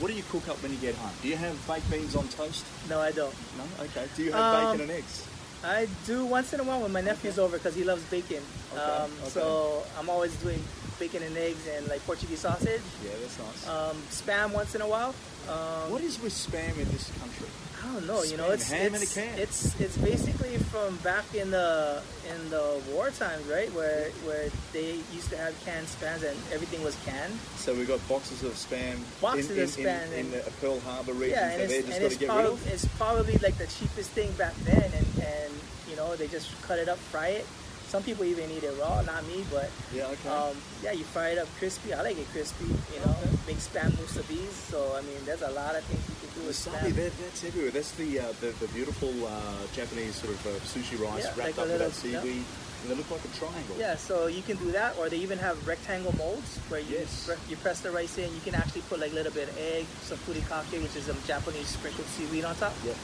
what 0.00 0.08
do 0.08 0.14
you 0.14 0.22
cook 0.30 0.48
up 0.48 0.62
when 0.62 0.72
you 0.72 0.78
get 0.78 0.94
home? 0.96 1.10
Do 1.22 1.28
you 1.28 1.36
have 1.36 1.56
baked 1.66 1.90
beans 1.90 2.14
on 2.16 2.28
toast? 2.28 2.64
no, 2.88 3.00
I 3.00 3.12
don't. 3.12 3.34
No. 3.58 3.84
Okay. 3.84 4.06
Do 4.16 4.22
you 4.24 4.32
have 4.32 4.54
Um, 4.54 4.64
bacon 4.78 4.80
and 4.82 4.90
eggs? 4.98 5.26
I 5.64 5.88
do 6.04 6.26
once 6.26 6.52
in 6.52 6.60
a 6.60 6.64
while 6.64 6.80
when 6.82 6.92
my 6.92 7.00
nephew's 7.00 7.38
over 7.38 7.56
because 7.56 7.74
he 7.74 7.84
loves 7.84 8.02
bacon. 8.04 8.42
Okay, 8.74 8.82
Um, 8.82 9.10
okay. 9.22 9.30
So 9.30 9.82
I'm 9.98 10.10
always 10.10 10.34
doing 10.36 10.62
bacon 10.98 11.22
and 11.22 11.34
eggs 11.38 11.66
and 11.74 11.88
like 11.88 12.04
Portuguese 12.04 12.40
sausage. 12.40 12.82
Yeah, 13.02 13.10
that's 13.22 13.38
nice. 13.38 13.68
Um, 13.68 13.96
spam 14.10 14.52
once 14.52 14.74
in 14.74 14.82
a 14.82 14.86
while. 14.88 15.14
Um, 15.48 15.90
what 15.90 16.02
is 16.02 16.20
with 16.20 16.32
spam 16.34 16.76
in 16.76 16.86
this 16.92 17.10
country? 17.18 17.48
I 17.84 17.92
don't 17.92 18.06
know. 18.06 18.22
You 18.22 18.36
know, 18.36 18.50
it's 18.50 18.72
in 18.72 18.94
it's, 18.94 19.16
it's 19.16 19.80
it's 19.80 19.96
basically 19.98 20.56
from 20.56 20.96
back 20.98 21.24
in 21.34 21.50
the 21.50 22.02
in 22.32 22.50
the 22.50 22.80
war 22.90 23.10
times, 23.10 23.46
right? 23.46 23.72
Where 23.74 24.08
where 24.24 24.48
they 24.72 25.00
used 25.12 25.28
to 25.30 25.36
have 25.36 25.54
canned 25.64 25.86
spams 25.86 26.22
and 26.28 26.38
everything 26.52 26.82
was 26.82 26.96
canned. 27.04 27.34
So 27.56 27.74
we've 27.74 27.88
got 27.88 28.06
boxes 28.08 28.42
of 28.42 28.52
spam 28.52 28.96
Boxes 29.20 29.50
in, 29.50 29.62
of 29.62 29.68
spam 29.70 30.12
in, 30.12 30.26
in 30.26 30.30
the 30.30 30.50
Pearl 30.60 30.80
Harbor 30.80 31.12
region 31.12 31.30
Yeah, 31.38 31.50
and 31.50 31.62
it's, 31.62 31.74
and 31.88 32.04
it's, 32.04 32.14
to 32.14 32.20
get 32.20 32.28
probably, 32.28 32.50
rid 32.50 32.52
of. 32.52 32.72
it's 32.72 32.84
probably 32.96 33.36
like 33.38 33.58
the 33.58 33.66
cheapest 33.66 34.10
thing 34.10 34.32
back 34.32 34.54
then, 34.64 34.82
and, 34.82 35.24
and 35.24 35.52
you 35.90 35.96
know 35.96 36.16
they 36.16 36.28
just 36.28 36.50
cut 36.62 36.78
it 36.78 36.88
up, 36.88 36.98
fry 36.98 37.28
it. 37.28 37.46
Some 37.94 38.02
people 38.02 38.24
even 38.24 38.50
eat 38.50 38.64
it 38.64 38.74
raw, 38.82 39.02
not 39.02 39.22
me, 39.30 39.44
but 39.54 39.70
Yeah, 39.94 40.10
okay. 40.10 40.28
um, 40.28 40.56
yeah, 40.82 40.90
you 40.90 41.04
fry 41.04 41.28
it 41.28 41.38
up 41.38 41.46
crispy. 41.60 41.94
I 41.94 42.02
like 42.02 42.18
it 42.18 42.26
crispy, 42.34 42.66
you 42.66 42.98
know. 43.06 43.14
Okay. 43.22 43.30
Make 43.46 43.58
spam 43.62 43.92
musubis. 43.94 44.50
So 44.66 44.96
I 44.98 45.02
mean, 45.02 45.22
there's 45.24 45.42
a 45.42 45.50
lot 45.54 45.76
of 45.76 45.84
things 45.84 46.02
you 46.10 46.16
can 46.26 46.40
do 46.42 46.46
with 46.48 46.58
Wasabi, 46.58 46.90
spam. 46.90 46.96
that, 46.96 47.12
that's 47.22 47.44
everywhere. 47.44 47.70
That's 47.70 47.92
the 47.92 48.18
uh, 48.18 48.26
the, 48.42 48.50
the 48.58 48.66
beautiful 48.74 49.14
uh, 49.24 49.30
Japanese 49.78 50.16
sort 50.16 50.34
of 50.34 50.42
uh, 50.44 50.50
sushi 50.66 50.98
rice 50.98 51.22
Yeah, 51.22 51.38
wrapped 51.38 51.54
like 51.54 51.58
up 51.58 51.68
with 51.70 51.78
that 51.78 51.92
seaweed. 51.92 52.42
And 52.42 52.44
they 52.88 52.94
look 52.94 53.10
like 53.10 53.24
a 53.24 53.28
triangle. 53.38 53.76
Yeah, 53.78 53.96
so 53.96 54.26
you 54.26 54.42
can 54.42 54.56
do 54.56 54.72
that, 54.72 54.96
or 54.98 55.08
they 55.08 55.18
even 55.18 55.38
have 55.38 55.56
rectangle 55.66 56.14
molds 56.16 56.58
where 56.68 56.80
you 56.80 56.98
Yes. 56.98 57.26
pre- 57.26 57.36
you 57.48 57.56
press 57.56 57.80
the 57.80 57.90
rice 57.90 58.18
in. 58.18 58.32
You 58.34 58.40
can 58.44 58.54
actually 58.54 58.82
put 58.82 59.00
like 59.00 59.12
a 59.12 59.14
little 59.14 59.32
bit 59.32 59.48
of 59.48 59.56
egg, 59.58 59.86
some 60.02 60.18
furikake, 60.18 60.82
which 60.82 60.94
is 60.96 61.04
some 61.04 61.16
Japanese 61.26 61.68
sprinkled 61.68 62.06
seaweed 62.08 62.44
on 62.44 62.54
top, 62.56 62.74
Yep. 62.84 62.96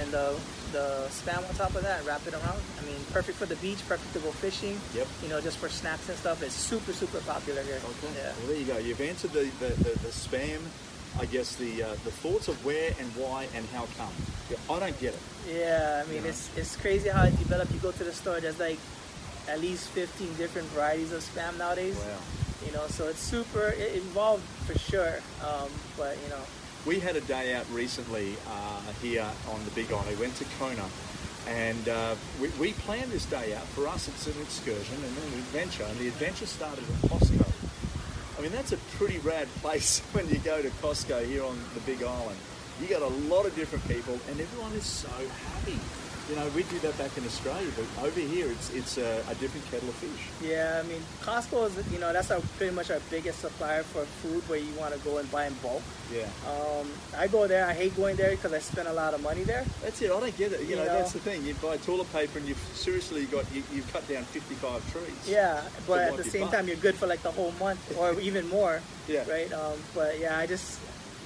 and 0.00 0.10
the 0.12 0.34
the 0.72 1.08
spam 1.08 1.48
on 1.48 1.54
top 1.54 1.74
of 1.74 1.82
that. 1.82 2.04
Wrap 2.04 2.26
it 2.26 2.34
around. 2.34 2.60
I 2.78 2.82
mean, 2.84 3.00
perfect 3.12 3.38
for 3.38 3.46
the 3.46 3.56
beach, 3.56 3.78
perfect 3.88 4.12
to 4.12 4.18
go 4.20 4.30
fishing. 4.32 4.78
Yep. 4.94 5.06
You 5.22 5.28
know, 5.30 5.40
just 5.40 5.56
for 5.58 5.68
snacks 5.68 6.08
and 6.08 6.18
stuff. 6.18 6.42
It's 6.42 6.54
super 6.54 6.92
super 6.92 7.20
popular 7.20 7.62
here. 7.62 7.80
Okay. 7.82 8.12
Yeah. 8.16 8.32
Well, 8.38 8.46
there 8.48 8.56
you 8.56 8.66
go. 8.66 8.76
You've 8.78 9.00
answered 9.00 9.32
the, 9.32 9.50
the, 9.60 9.68
the, 9.84 9.92
the 10.00 10.12
spam. 10.12 10.60
I 11.18 11.24
guess 11.24 11.56
the 11.56 11.82
uh, 11.82 11.88
the 12.04 12.12
thoughts 12.22 12.48
of 12.48 12.62
where 12.66 12.92
and 13.00 13.08
why 13.16 13.48
and 13.56 13.66
how 13.74 13.86
come. 13.96 14.12
Yeah, 14.50 14.58
I 14.70 14.78
don't 14.78 15.00
get 15.00 15.14
it. 15.14 15.20
Yeah, 15.48 16.04
I 16.04 16.08
mean 16.12 16.22
Yeah. 16.22 16.28
it's 16.30 16.50
it's 16.54 16.76
crazy 16.76 17.08
how 17.08 17.24
it 17.24 17.36
developed. 17.38 17.72
You 17.72 17.80
go 17.80 17.90
to 17.92 18.04
the 18.04 18.12
store, 18.12 18.40
there's 18.40 18.60
like 18.60 18.78
at 19.48 19.60
least 19.60 19.88
15 19.90 20.34
different 20.36 20.68
varieties 20.68 21.12
of 21.12 21.22
spam 21.22 21.56
nowadays. 21.58 21.96
Wow. 21.96 22.18
You 22.66 22.72
know, 22.72 22.86
so 22.88 23.08
it's 23.08 23.20
super 23.20 23.68
it 23.76 23.96
evolved 23.96 24.42
for 24.66 24.78
sure. 24.78 25.20
Um, 25.46 25.68
but 25.96 26.16
you 26.22 26.28
know, 26.28 26.42
We 26.86 27.00
had 27.00 27.16
a 27.16 27.20
day 27.22 27.54
out 27.54 27.66
recently 27.72 28.36
uh, 28.48 28.80
here 29.02 29.26
on 29.50 29.64
the 29.64 29.70
Big 29.72 29.90
Island. 29.92 30.08
We 30.10 30.16
went 30.16 30.34
to 30.36 30.44
Kona, 30.58 30.84
and 31.46 31.88
uh, 31.88 32.14
we, 32.40 32.48
we 32.60 32.72
planned 32.72 33.10
this 33.10 33.24
day 33.26 33.54
out. 33.54 33.64
For 33.68 33.86
us, 33.88 34.08
it's 34.08 34.26
an 34.26 34.40
excursion 34.42 34.96
and 34.96 35.16
then 35.16 35.32
an 35.32 35.38
adventure, 35.38 35.84
and 35.84 35.98
the 35.98 36.08
adventure 36.08 36.46
started 36.46 36.84
at 36.84 37.10
Costco. 37.10 37.46
I 38.38 38.40
mean, 38.42 38.52
that's 38.52 38.72
a 38.72 38.76
pretty 38.98 39.18
rad 39.18 39.48
place 39.60 40.00
when 40.12 40.28
you 40.28 40.38
go 40.38 40.60
to 40.62 40.68
Costco 40.82 41.26
here 41.26 41.44
on 41.44 41.58
the 41.74 41.80
Big 41.80 42.02
Island. 42.02 42.38
You 42.80 42.86
got 42.86 43.02
a 43.02 43.14
lot 43.28 43.44
of 43.46 43.54
different 43.56 43.86
people, 43.88 44.18
and 44.28 44.40
everyone 44.40 44.72
is 44.72 44.84
so 44.84 45.08
happy. 45.08 45.78
You 46.28 46.36
know, 46.36 46.46
we 46.54 46.62
do 46.64 46.78
that 46.80 46.96
back 46.98 47.16
in 47.16 47.24
Australia, 47.24 47.70
but 47.74 48.04
over 48.04 48.20
here, 48.20 48.50
it's 48.50 48.68
it's 48.74 48.98
a, 48.98 49.24
a 49.30 49.34
different 49.36 49.64
kettle 49.70 49.88
of 49.88 49.94
fish. 49.94 50.28
yeah, 50.46 50.82
I 50.84 50.86
mean 50.86 51.00
Costco 51.22 51.66
is 51.68 51.92
you 51.92 51.98
know 51.98 52.12
that's 52.12 52.30
our 52.30 52.40
pretty 52.58 52.74
much 52.74 52.90
our 52.90 53.00
biggest 53.08 53.40
supplier 53.40 53.82
for 53.82 54.04
food 54.20 54.46
where 54.48 54.58
you 54.58 54.72
want 54.74 54.92
to 54.92 55.00
go 55.00 55.16
and 55.16 55.30
buy 55.32 55.46
in 55.46 55.54
bulk. 55.62 55.82
Yeah. 56.12 56.28
Um, 56.46 56.86
I 57.16 57.28
go 57.28 57.46
there. 57.46 57.64
I 57.66 57.72
hate 57.72 57.96
going 57.96 58.16
there 58.16 58.30
because 58.32 58.52
I 58.52 58.58
spend 58.58 58.88
a 58.88 58.92
lot 58.92 59.14
of 59.14 59.22
money 59.22 59.42
there. 59.44 59.64
That's 59.82 60.02
it. 60.02 60.10
I 60.10 60.20
don't 60.20 60.36
get 60.36 60.52
it. 60.52 60.60
You, 60.62 60.68
You 60.68 60.76
know, 60.76 60.84
know. 60.84 60.98
that's 60.98 61.12
the 61.12 61.18
thing. 61.20 61.44
You 61.46 61.54
buy 61.54 61.78
toilet 61.78 62.12
paper 62.12 62.38
and 62.38 62.46
you've 62.46 62.60
seriously 62.74 63.24
got 63.26 63.44
you, 63.54 63.62
you've 63.72 63.90
cut 63.92 64.06
down 64.08 64.24
55 64.24 64.92
trees. 64.92 65.04
Yeah, 65.26 65.62
but 65.86 66.00
at 66.12 66.16
the 66.18 66.24
same 66.24 66.48
time 66.48 66.66
you're 66.68 66.76
good 66.76 66.94
for 66.94 67.06
like 67.06 67.22
the 67.22 67.30
whole 67.30 67.52
month 67.58 67.80
or 67.98 68.20
even 68.20 68.46
more. 68.48 68.82
Yeah. 69.08 69.24
Right. 69.26 69.50
Um, 69.54 69.78
but 69.94 70.18
yeah, 70.20 70.36
I 70.38 70.46
just 70.46 70.78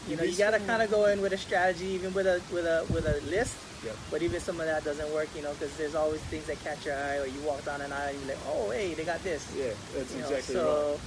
you 0.08 0.16
know 0.16 0.22
you 0.24 0.36
gotta 0.36 0.58
kind 0.60 0.82
of 0.82 0.90
go 0.90 1.06
in 1.06 1.20
with 1.20 1.32
a 1.32 1.38
strategy, 1.38 1.86
even 1.86 2.12
with 2.14 2.26
a 2.26 2.40
with 2.52 2.64
a 2.66 2.84
with 2.92 3.06
a 3.06 3.20
list. 3.30 3.54
Yep. 3.84 3.96
But 4.12 4.22
even 4.22 4.40
some 4.40 4.60
of 4.60 4.66
that 4.66 4.84
doesn't 4.84 5.12
work, 5.12 5.28
you 5.34 5.42
know, 5.42 5.52
because 5.54 5.76
there's 5.76 5.96
always 5.96 6.20
things 6.22 6.46
that 6.46 6.62
catch 6.62 6.86
your 6.86 6.94
eye, 6.94 7.18
or 7.18 7.26
you 7.26 7.40
walk 7.40 7.64
down 7.64 7.80
an 7.80 7.92
aisle 7.92 8.10
and 8.10 8.18
you're 8.20 8.28
like, 8.36 8.44
oh, 8.46 8.70
hey, 8.70 8.94
they 8.94 9.02
got 9.04 9.22
this. 9.24 9.44
Yeah, 9.58 9.70
that's 9.96 10.12
You 10.14 10.20
know, 10.20 10.28
exactly 10.28 10.54
so, 10.54 10.90
right. 10.92 11.00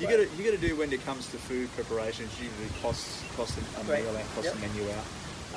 You 0.00 0.06
but- 0.06 0.10
got 0.12 0.30
to 0.30 0.36
you 0.36 0.44
got 0.50 0.60
to 0.60 0.68
do 0.68 0.76
when 0.76 0.92
it 0.92 1.02
comes 1.06 1.26
to 1.30 1.38
food 1.38 1.72
preparation. 1.74 2.26
It's 2.26 2.38
usually 2.40 2.68
costs 2.82 3.22
cost 3.34 3.56
a, 3.56 3.80
a 3.80 3.84
Right. 3.84 4.04
meal 4.04 4.14
out, 4.16 4.24
cost 4.34 4.44
Yep. 4.44 4.56
a 4.56 4.58
menu 4.60 4.82
out. 4.92 5.04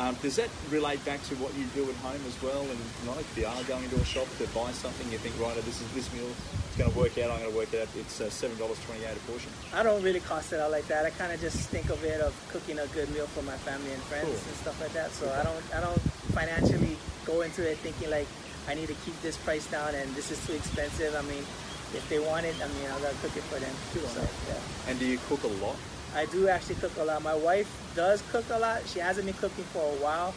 Um, 0.01 0.17
does 0.24 0.36
that 0.38 0.50
relate 0.74 0.98
back 1.05 1.22
to 1.29 1.36
what 1.38 1.53
you 1.53 1.62
do 1.77 1.86
at 1.86 1.93
home 2.01 2.17
as 2.25 2.34
well? 2.41 2.65
And 2.65 2.79
know, 3.05 3.13
if 3.22 3.29
you 3.38 3.46
are 3.46 3.63
going 3.70 3.86
to 3.86 3.98
a 4.01 4.05
shop 4.05 4.25
to 4.41 4.50
buy 4.50 4.74
something, 4.74 5.05
you 5.13 5.22
think, 5.22 5.38
right, 5.38 5.53
this 5.62 5.77
is 5.77 5.86
this 5.93 6.10
meal. 6.17 6.25
It's 6.25 6.77
going 6.77 6.89
to 6.89 6.98
work 6.98 7.13
out. 7.22 7.29
I'm 7.29 7.38
going 7.38 7.53
to 7.53 7.58
work 7.58 7.70
it 7.70 7.86
out. 7.86 7.93
It's 7.93 8.17
uh, 8.17 8.25
seven 8.34 8.58
dollars 8.58 8.81
twenty 8.81 9.05
eight 9.05 9.13
a 9.13 9.22
portion. 9.29 9.53
I 9.77 9.86
don't 9.86 10.01
really 10.01 10.25
cost 10.25 10.53
it 10.53 10.60
out 10.60 10.72
like 10.74 10.88
that. 10.89 11.05
I 11.05 11.12
kind 11.13 11.29
of 11.29 11.38
just 11.38 11.70
think 11.70 11.93
of 11.93 12.01
it 12.03 12.17
of 12.17 12.34
cooking 12.50 12.79
a 12.81 12.88
good 12.98 13.13
meal 13.13 13.29
for 13.29 13.46
my 13.46 13.53
family 13.62 13.93
and 13.93 14.01
friends 14.10 14.25
Cool. 14.25 14.41
and 14.41 14.58
stuff 14.65 14.81
like 14.81 14.93
that. 14.98 15.13
So 15.13 15.29
I 15.29 15.46
don't 15.46 15.62
I 15.70 15.81
don't 15.86 16.01
financially 16.34 16.98
go 17.29 17.46
into 17.46 17.62
it 17.62 17.77
thinking 17.86 18.10
like 18.10 18.25
I 18.65 18.74
need 18.74 18.89
to 18.89 18.98
keep 19.05 19.13
this 19.22 19.38
price 19.38 19.70
down 19.70 19.93
and 19.93 20.10
this 20.17 20.34
is 20.34 20.41
too 20.50 20.58
expensive. 20.58 21.13
I 21.13 21.22
mean, 21.29 21.46
if 21.93 22.01
they 22.10 22.17
want 22.17 22.50
it, 22.50 22.58
I 22.58 22.65
mean, 22.74 22.89
I 22.89 22.98
gotta 23.05 23.22
cook 23.22 23.38
it 23.38 23.46
for 23.46 23.62
them. 23.62 23.70
On 23.70 24.10
So, 24.10 24.25
yeah. 24.50 24.89
And 24.89 24.98
do 24.98 25.05
you 25.05 25.20
cook 25.29 25.43
a 25.43 25.53
lot? 25.62 25.77
I 26.15 26.25
do 26.25 26.47
actually 26.49 26.75
cook 26.75 26.91
a 26.99 27.03
lot. 27.05 27.21
My 27.23 27.35
wife 27.35 27.69
does 27.95 28.21
cook 28.31 28.45
a 28.51 28.59
lot. 28.59 28.81
She 28.87 28.99
hasn't 28.99 29.25
been 29.25 29.35
cooking 29.35 29.63
for 29.65 29.79
a 29.81 29.95
while, 30.03 30.33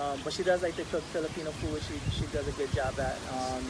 um, 0.00 0.18
but 0.24 0.32
she 0.32 0.42
does 0.42 0.62
like 0.62 0.76
to 0.76 0.84
cook 0.84 1.02
Filipino 1.12 1.50
food. 1.52 1.80
She 1.82 2.20
she 2.20 2.26
does 2.32 2.46
a 2.48 2.52
good 2.52 2.72
job 2.72 2.98
at. 2.98 3.16
Um, 3.32 3.64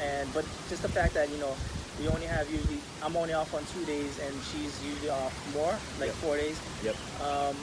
and 0.00 0.32
but 0.34 0.44
just 0.68 0.82
the 0.82 0.88
fact 0.88 1.14
that 1.14 1.30
you 1.30 1.38
know 1.38 1.54
we 1.98 2.06
only 2.08 2.26
have 2.26 2.50
usually 2.50 2.78
I'm 3.02 3.16
only 3.16 3.32
off 3.32 3.54
on 3.54 3.64
two 3.72 3.84
days 3.86 4.18
and 4.20 4.34
she's 4.52 4.76
usually 4.84 5.08
off 5.10 5.32
more 5.54 5.72
like 5.98 6.08
Yep. 6.12 6.22
four 6.22 6.36
days. 6.36 6.60
Yep. 6.84 6.96
Um, 7.24 7.56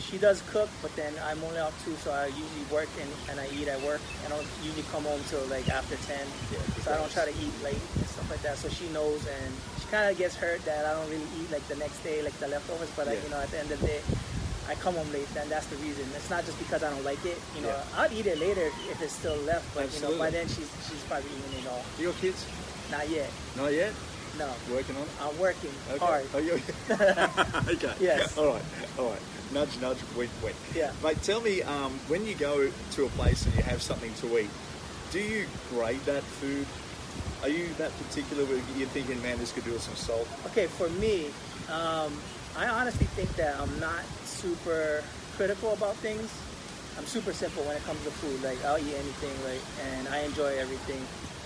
she 0.00 0.18
does 0.18 0.40
cook, 0.52 0.70
but 0.82 0.94
then 0.94 1.12
I'm 1.26 1.42
only 1.44 1.58
off 1.58 1.74
two, 1.84 1.94
so 1.96 2.12
I 2.12 2.26
usually 2.26 2.64
work 2.70 2.88
and, 3.00 3.10
and 3.28 3.40
I 3.40 3.48
eat 3.58 3.66
at 3.66 3.80
work. 3.82 4.00
I 4.24 4.28
don't 4.28 4.46
usually 4.62 4.84
come 4.92 5.02
home 5.04 5.20
till 5.28 5.42
like 5.46 5.68
after 5.68 5.96
ten, 6.06 6.24
Yeah, 6.52 6.58
so 6.84 6.92
I 6.94 6.96
don't 6.96 7.10
try 7.10 7.24
to 7.24 7.34
eat 7.42 7.52
late 7.62 7.80
and 7.96 8.06
stuff 8.06 8.30
like 8.30 8.40
that. 8.42 8.56
So 8.56 8.68
she 8.68 8.88
knows, 8.90 9.26
and 9.26 9.52
kind 9.90 10.10
of 10.10 10.18
gets 10.18 10.34
hurt 10.36 10.64
that 10.64 10.84
I 10.84 10.92
don't 10.94 11.08
really 11.10 11.26
eat 11.40 11.50
like 11.50 11.66
the 11.68 11.76
next 11.76 12.02
day, 12.02 12.22
like 12.22 12.38
the 12.38 12.48
leftovers. 12.48 12.90
But 12.96 13.08
I, 13.08 13.14
you 13.14 13.28
know, 13.30 13.38
at 13.40 13.50
the 13.50 13.58
end 13.58 13.70
of 13.70 13.80
the 13.80 13.86
day, 13.86 14.00
I 14.68 14.74
come 14.74 14.94
home 14.94 15.10
late, 15.12 15.28
and 15.38 15.50
that's 15.50 15.66
the 15.66 15.76
reason. 15.76 16.04
It's 16.16 16.28
not 16.30 16.44
just 16.44 16.58
because 16.58 16.82
I 16.82 16.90
don't 16.90 17.04
like 17.04 17.24
it. 17.24 17.38
You 17.54 17.62
know, 17.62 17.68
Yeah. 17.68 17.84
I'll 17.96 18.12
eat 18.12 18.26
it 18.26 18.38
later 18.38 18.66
if 18.90 19.00
it's 19.00 19.12
still 19.14 19.36
left, 19.42 19.72
but 19.74 19.92
you 19.94 20.00
know, 20.02 20.18
by 20.18 20.30
then 20.30 20.46
she's 20.48 20.70
she's 20.88 21.02
probably 21.08 21.30
eating 21.30 21.64
it 21.64 21.68
all. 21.70 21.84
Do 21.96 22.02
your 22.02 22.12
kids? 22.14 22.44
Not 22.90 23.08
yet. 23.08 23.30
Not 23.56 23.72
yet. 23.72 23.92
No, 24.38 24.50
Working 24.70 24.96
on 24.96 25.02
it. 25.02 25.08
I'm 25.22 25.38
working 25.38 25.70
Okay. 25.88 25.98
hard. 25.98 26.26
Oh, 26.34 26.38
you 26.38 26.52
okay. 26.90 27.94
Yes. 28.00 28.36
All 28.36 28.48
right. 28.52 28.62
All 28.98 29.08
right. 29.10 29.20
Nudge, 29.52 29.80
nudge, 29.80 29.96
wink, 30.14 30.30
wink. 30.42 30.56
Yeah. 30.74 30.92
Mate, 31.02 31.22
tell 31.22 31.40
me, 31.40 31.62
um, 31.62 31.92
when 32.08 32.26
you 32.26 32.34
go 32.34 32.70
to 32.92 33.04
a 33.06 33.08
place 33.10 33.46
and 33.46 33.54
you 33.54 33.62
have 33.62 33.80
something 33.80 34.12
to 34.20 34.38
eat, 34.38 34.50
do 35.10 35.20
you 35.20 35.46
grade 35.70 36.00
that 36.04 36.22
food? 36.22 36.66
Are 37.46 37.48
you 37.48 37.70
that 37.78 37.94
particular 38.02 38.42
where 38.50 38.58
you're 38.74 38.90
thinking, 38.90 39.22
man, 39.22 39.38
this 39.38 39.54
could 39.54 39.62
do 39.62 39.70
with 39.70 39.86
some 39.86 39.94
salt? 39.94 40.26
Okay, 40.50 40.66
for 40.66 40.90
me, 40.98 41.30
um, 41.70 42.10
I 42.58 42.66
honestly 42.66 43.06
think 43.14 43.30
that 43.38 43.54
I'm 43.62 43.70
not 43.78 44.02
super 44.26 45.06
critical 45.38 45.70
about 45.70 45.94
things. 46.02 46.26
I'm 46.98 47.06
super 47.06 47.30
simple 47.30 47.62
when 47.62 47.78
it 47.78 47.86
comes 47.86 48.02
to 48.02 48.10
food. 48.18 48.42
Like 48.42 48.58
I'll 48.66 48.82
eat 48.82 48.98
anything, 48.98 49.30
like, 49.46 49.62
and 49.78 50.10
I 50.10 50.26
enjoy 50.26 50.58
everything. 50.58 50.98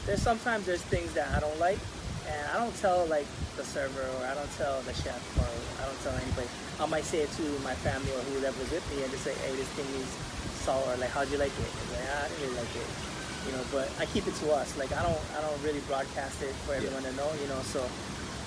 There's 0.08 0.24
sometimes 0.24 0.64
there's 0.64 0.80
things 0.88 1.12
that 1.12 1.36
I 1.36 1.38
don't 1.44 1.60
like, 1.60 1.76
and 2.32 2.48
I 2.48 2.56
don't 2.56 2.72
tell 2.80 3.04
like 3.04 3.28
the 3.60 3.64
server 3.68 4.00
or 4.00 4.24
I 4.24 4.32
don't 4.32 4.48
tell 4.56 4.80
the 4.88 4.96
chef 4.96 5.20
or 5.36 5.52
I 5.84 5.84
don't 5.84 6.00
tell 6.00 6.16
anybody. 6.16 6.48
I 6.80 6.88
might 6.88 7.04
say 7.04 7.28
it 7.28 7.30
to 7.36 7.44
my 7.60 7.76
family 7.84 8.08
or 8.16 8.24
whoever's 8.40 8.72
with 8.72 8.88
me 8.96 9.04
and 9.04 9.12
just 9.12 9.28
say, 9.28 9.36
hey, 9.44 9.52
this 9.52 9.68
thing 9.76 9.84
needs 9.92 10.16
salt 10.64 10.80
or 10.88 10.96
like, 10.96 11.12
how'd 11.12 11.28
you 11.28 11.36
like 11.36 11.52
it? 11.52 11.68
And 11.68 11.88
like, 11.92 12.08
"Ah, 12.08 12.24
I 12.24 12.28
didn't 12.32 12.40
really 12.40 12.56
like 12.56 12.72
it. 12.72 12.88
You 13.46 13.52
know, 13.56 13.64
but 13.72 13.88
I 13.98 14.04
keep 14.06 14.26
it 14.26 14.34
to 14.44 14.52
us. 14.52 14.76
Like 14.76 14.92
I 14.92 15.02
don't, 15.02 15.20
I 15.36 15.40
don't 15.40 15.60
really 15.62 15.80
broadcast 15.88 16.42
it 16.42 16.52
for 16.66 16.74
everyone 16.74 17.02
to 17.04 17.12
know. 17.16 17.30
You 17.40 17.48
know, 17.48 17.60
so 17.62 17.80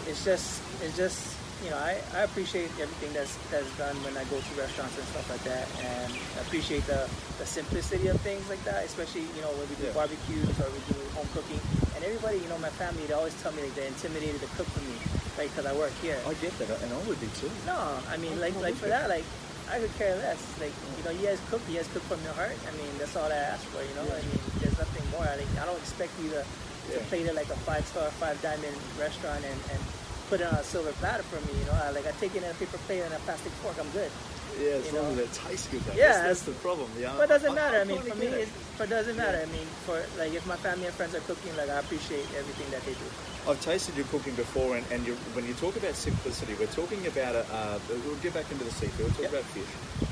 it's 0.07 0.23
just 0.23 0.61
it's 0.83 0.95
just 0.97 1.35
you 1.63 1.69
know 1.71 1.77
I, 1.79 1.95
I 2.13 2.21
appreciate 2.27 2.67
everything 2.77 3.13
that's 3.13 3.33
that's 3.49 3.69
done 3.77 3.95
when 4.03 4.13
I 4.17 4.23
go 4.27 4.35
to 4.35 4.51
restaurants 4.59 4.97
and 4.99 5.07
stuff 5.15 5.29
like 5.31 5.43
that 5.47 5.63
and 5.79 6.11
I 6.11 6.41
appreciate 6.43 6.83
the, 6.91 7.07
the 7.39 7.45
simplicity 7.47 8.11
of 8.11 8.19
things 8.19 8.43
like 8.51 8.59
that 8.67 8.83
especially 8.83 9.23
you 9.31 9.39
know 9.39 9.47
when 9.55 9.63
we 9.71 9.75
do 9.79 9.87
Yeah. 9.87 9.95
barbecues 9.95 10.51
or 10.59 10.67
we 10.75 10.83
do 10.91 10.99
home 11.15 11.29
cooking 11.31 11.61
and 11.95 12.03
everybody 12.03 12.43
you 12.43 12.49
know 12.51 12.59
my 12.59 12.67
family 12.75 13.07
they 13.07 13.15
always 13.15 13.31
tell 13.39 13.55
me 13.55 13.63
like 13.63 13.71
they're 13.79 13.87
intimidated 13.87 14.43
to 14.43 14.49
cook 14.59 14.67
for 14.75 14.83
me 14.83 14.91
right 15.39 15.47
because 15.47 15.63
I 15.63 15.71
work 15.79 15.95
here 16.03 16.19
I 16.27 16.35
get 16.43 16.51
that, 16.59 16.67
and 16.83 16.91
I 16.91 16.99
would 17.07 17.21
be 17.23 17.31
too. 17.39 17.47
no 17.63 17.79
I 18.11 18.19
mean 18.19 18.35
like 18.43 18.59
like 18.59 18.75
for 18.75 18.91
that 18.91 19.07
like 19.07 19.23
I 19.71 19.79
could 19.79 19.93
care 19.95 20.19
less 20.19 20.43
like 20.59 20.75
you 20.99 21.03
know 21.07 21.15
you 21.15 21.23
guys 21.31 21.39
cook 21.47 21.63
you 21.71 21.79
guys 21.79 21.87
cook 21.95 22.03
from 22.11 22.19
your 22.27 22.35
heart 22.35 22.59
I 22.67 22.75
mean 22.75 22.91
that's 22.99 23.15
all 23.15 23.31
I 23.31 23.39
ask 23.55 23.63
for 23.71 23.79
you 23.79 23.95
know 23.95 24.03
Yeah. 24.03 24.19
I 24.19 24.23
mean 24.27 24.41
there's 24.75 24.87
nothing 24.87 25.05
more 25.11 25.21
I, 25.27 25.35
like, 25.37 25.47
I 25.61 25.65
don't 25.65 25.77
expect 25.77 26.11
you 26.21 26.29
to 26.31 26.43
to 26.91 26.99
plate 27.07 27.25
it 27.25 27.33
like 27.33 27.47
a 27.47 27.55
five 27.63 27.85
star, 27.87 28.03
five 28.19 28.35
diamond 28.41 28.75
restaurant 28.99 29.39
and, 29.39 29.59
and 29.71 29.79
put 30.27 30.41
it 30.41 30.47
on 30.47 30.53
a 30.55 30.63
silver 30.63 30.91
platter 30.99 31.23
for 31.23 31.39
me. 31.47 31.57
You 31.57 31.65
know, 31.71 31.79
I, 31.79 31.91
like 31.91 32.05
I 32.05 32.11
take 32.19 32.35
it 32.35 32.43
in 32.43 32.51
a 32.51 32.53
paper 32.55 32.75
plate 32.83 32.99
and 32.99 33.13
a 33.13 33.19
plastic 33.23 33.53
fork. 33.63 33.79
I'm 33.79 33.89
good. 33.95 34.11
Yeah, 34.59 34.83
as 34.83 34.91
You 34.91 34.99
long 34.99 35.15
know? 35.15 35.23
as 35.23 35.31
it 35.31 35.33
tastes 35.47 35.67
good. 35.71 35.79
Though. 35.87 35.93
Yeah, 35.95 36.11
that's, 36.27 36.43
that's 36.43 36.43
the 36.43 36.51
problem. 36.59 36.91
Yeah, 36.99 37.13
But 37.15 37.31
it 37.31 37.39
doesn't 37.39 37.51
I- 37.51 37.55
matter. 37.55 37.77
I, 37.79 37.83
mean, 37.85 38.01
for 38.01 38.15
me, 38.19 38.27
it, 38.27 38.49
for 38.75 38.83
it 38.83 38.89
doesn't 38.89 39.15
matter. 39.15 39.39
I 39.39 39.45
mean, 39.55 39.63
for 39.87 39.95
like 40.19 40.33
if 40.35 40.45
my 40.45 40.57
family 40.57 40.85
and 40.85 40.93
friends 40.93 41.15
are 41.15 41.21
cooking, 41.23 41.55
like 41.55 41.69
I 41.71 41.79
appreciate 41.79 42.27
everything 42.35 42.69
that 42.75 42.83
they 42.83 42.93
do. 42.99 43.07
I've 43.47 43.61
tasted 43.63 43.95
your 43.95 44.05
cooking 44.11 44.35
before, 44.35 44.75
and, 44.75 44.83
and 44.91 45.07
you 45.07 45.15
when 45.39 45.47
you 45.47 45.53
talk 45.55 45.77
about 45.79 45.95
simplicity, 45.95 46.53
we're 46.59 46.67
talking 46.75 46.99
about 47.07 47.35
a. 47.35 47.47
Uh, 47.47 47.79
we'll 48.03 48.19
get 48.19 48.33
back 48.35 48.51
into 48.51 48.65
the 48.67 48.71
seafood. 48.75 49.07
We'll 49.07 49.15
talk 49.15 49.31
Yep. 49.31 49.39
about 49.39 49.47
fish. 49.55 49.71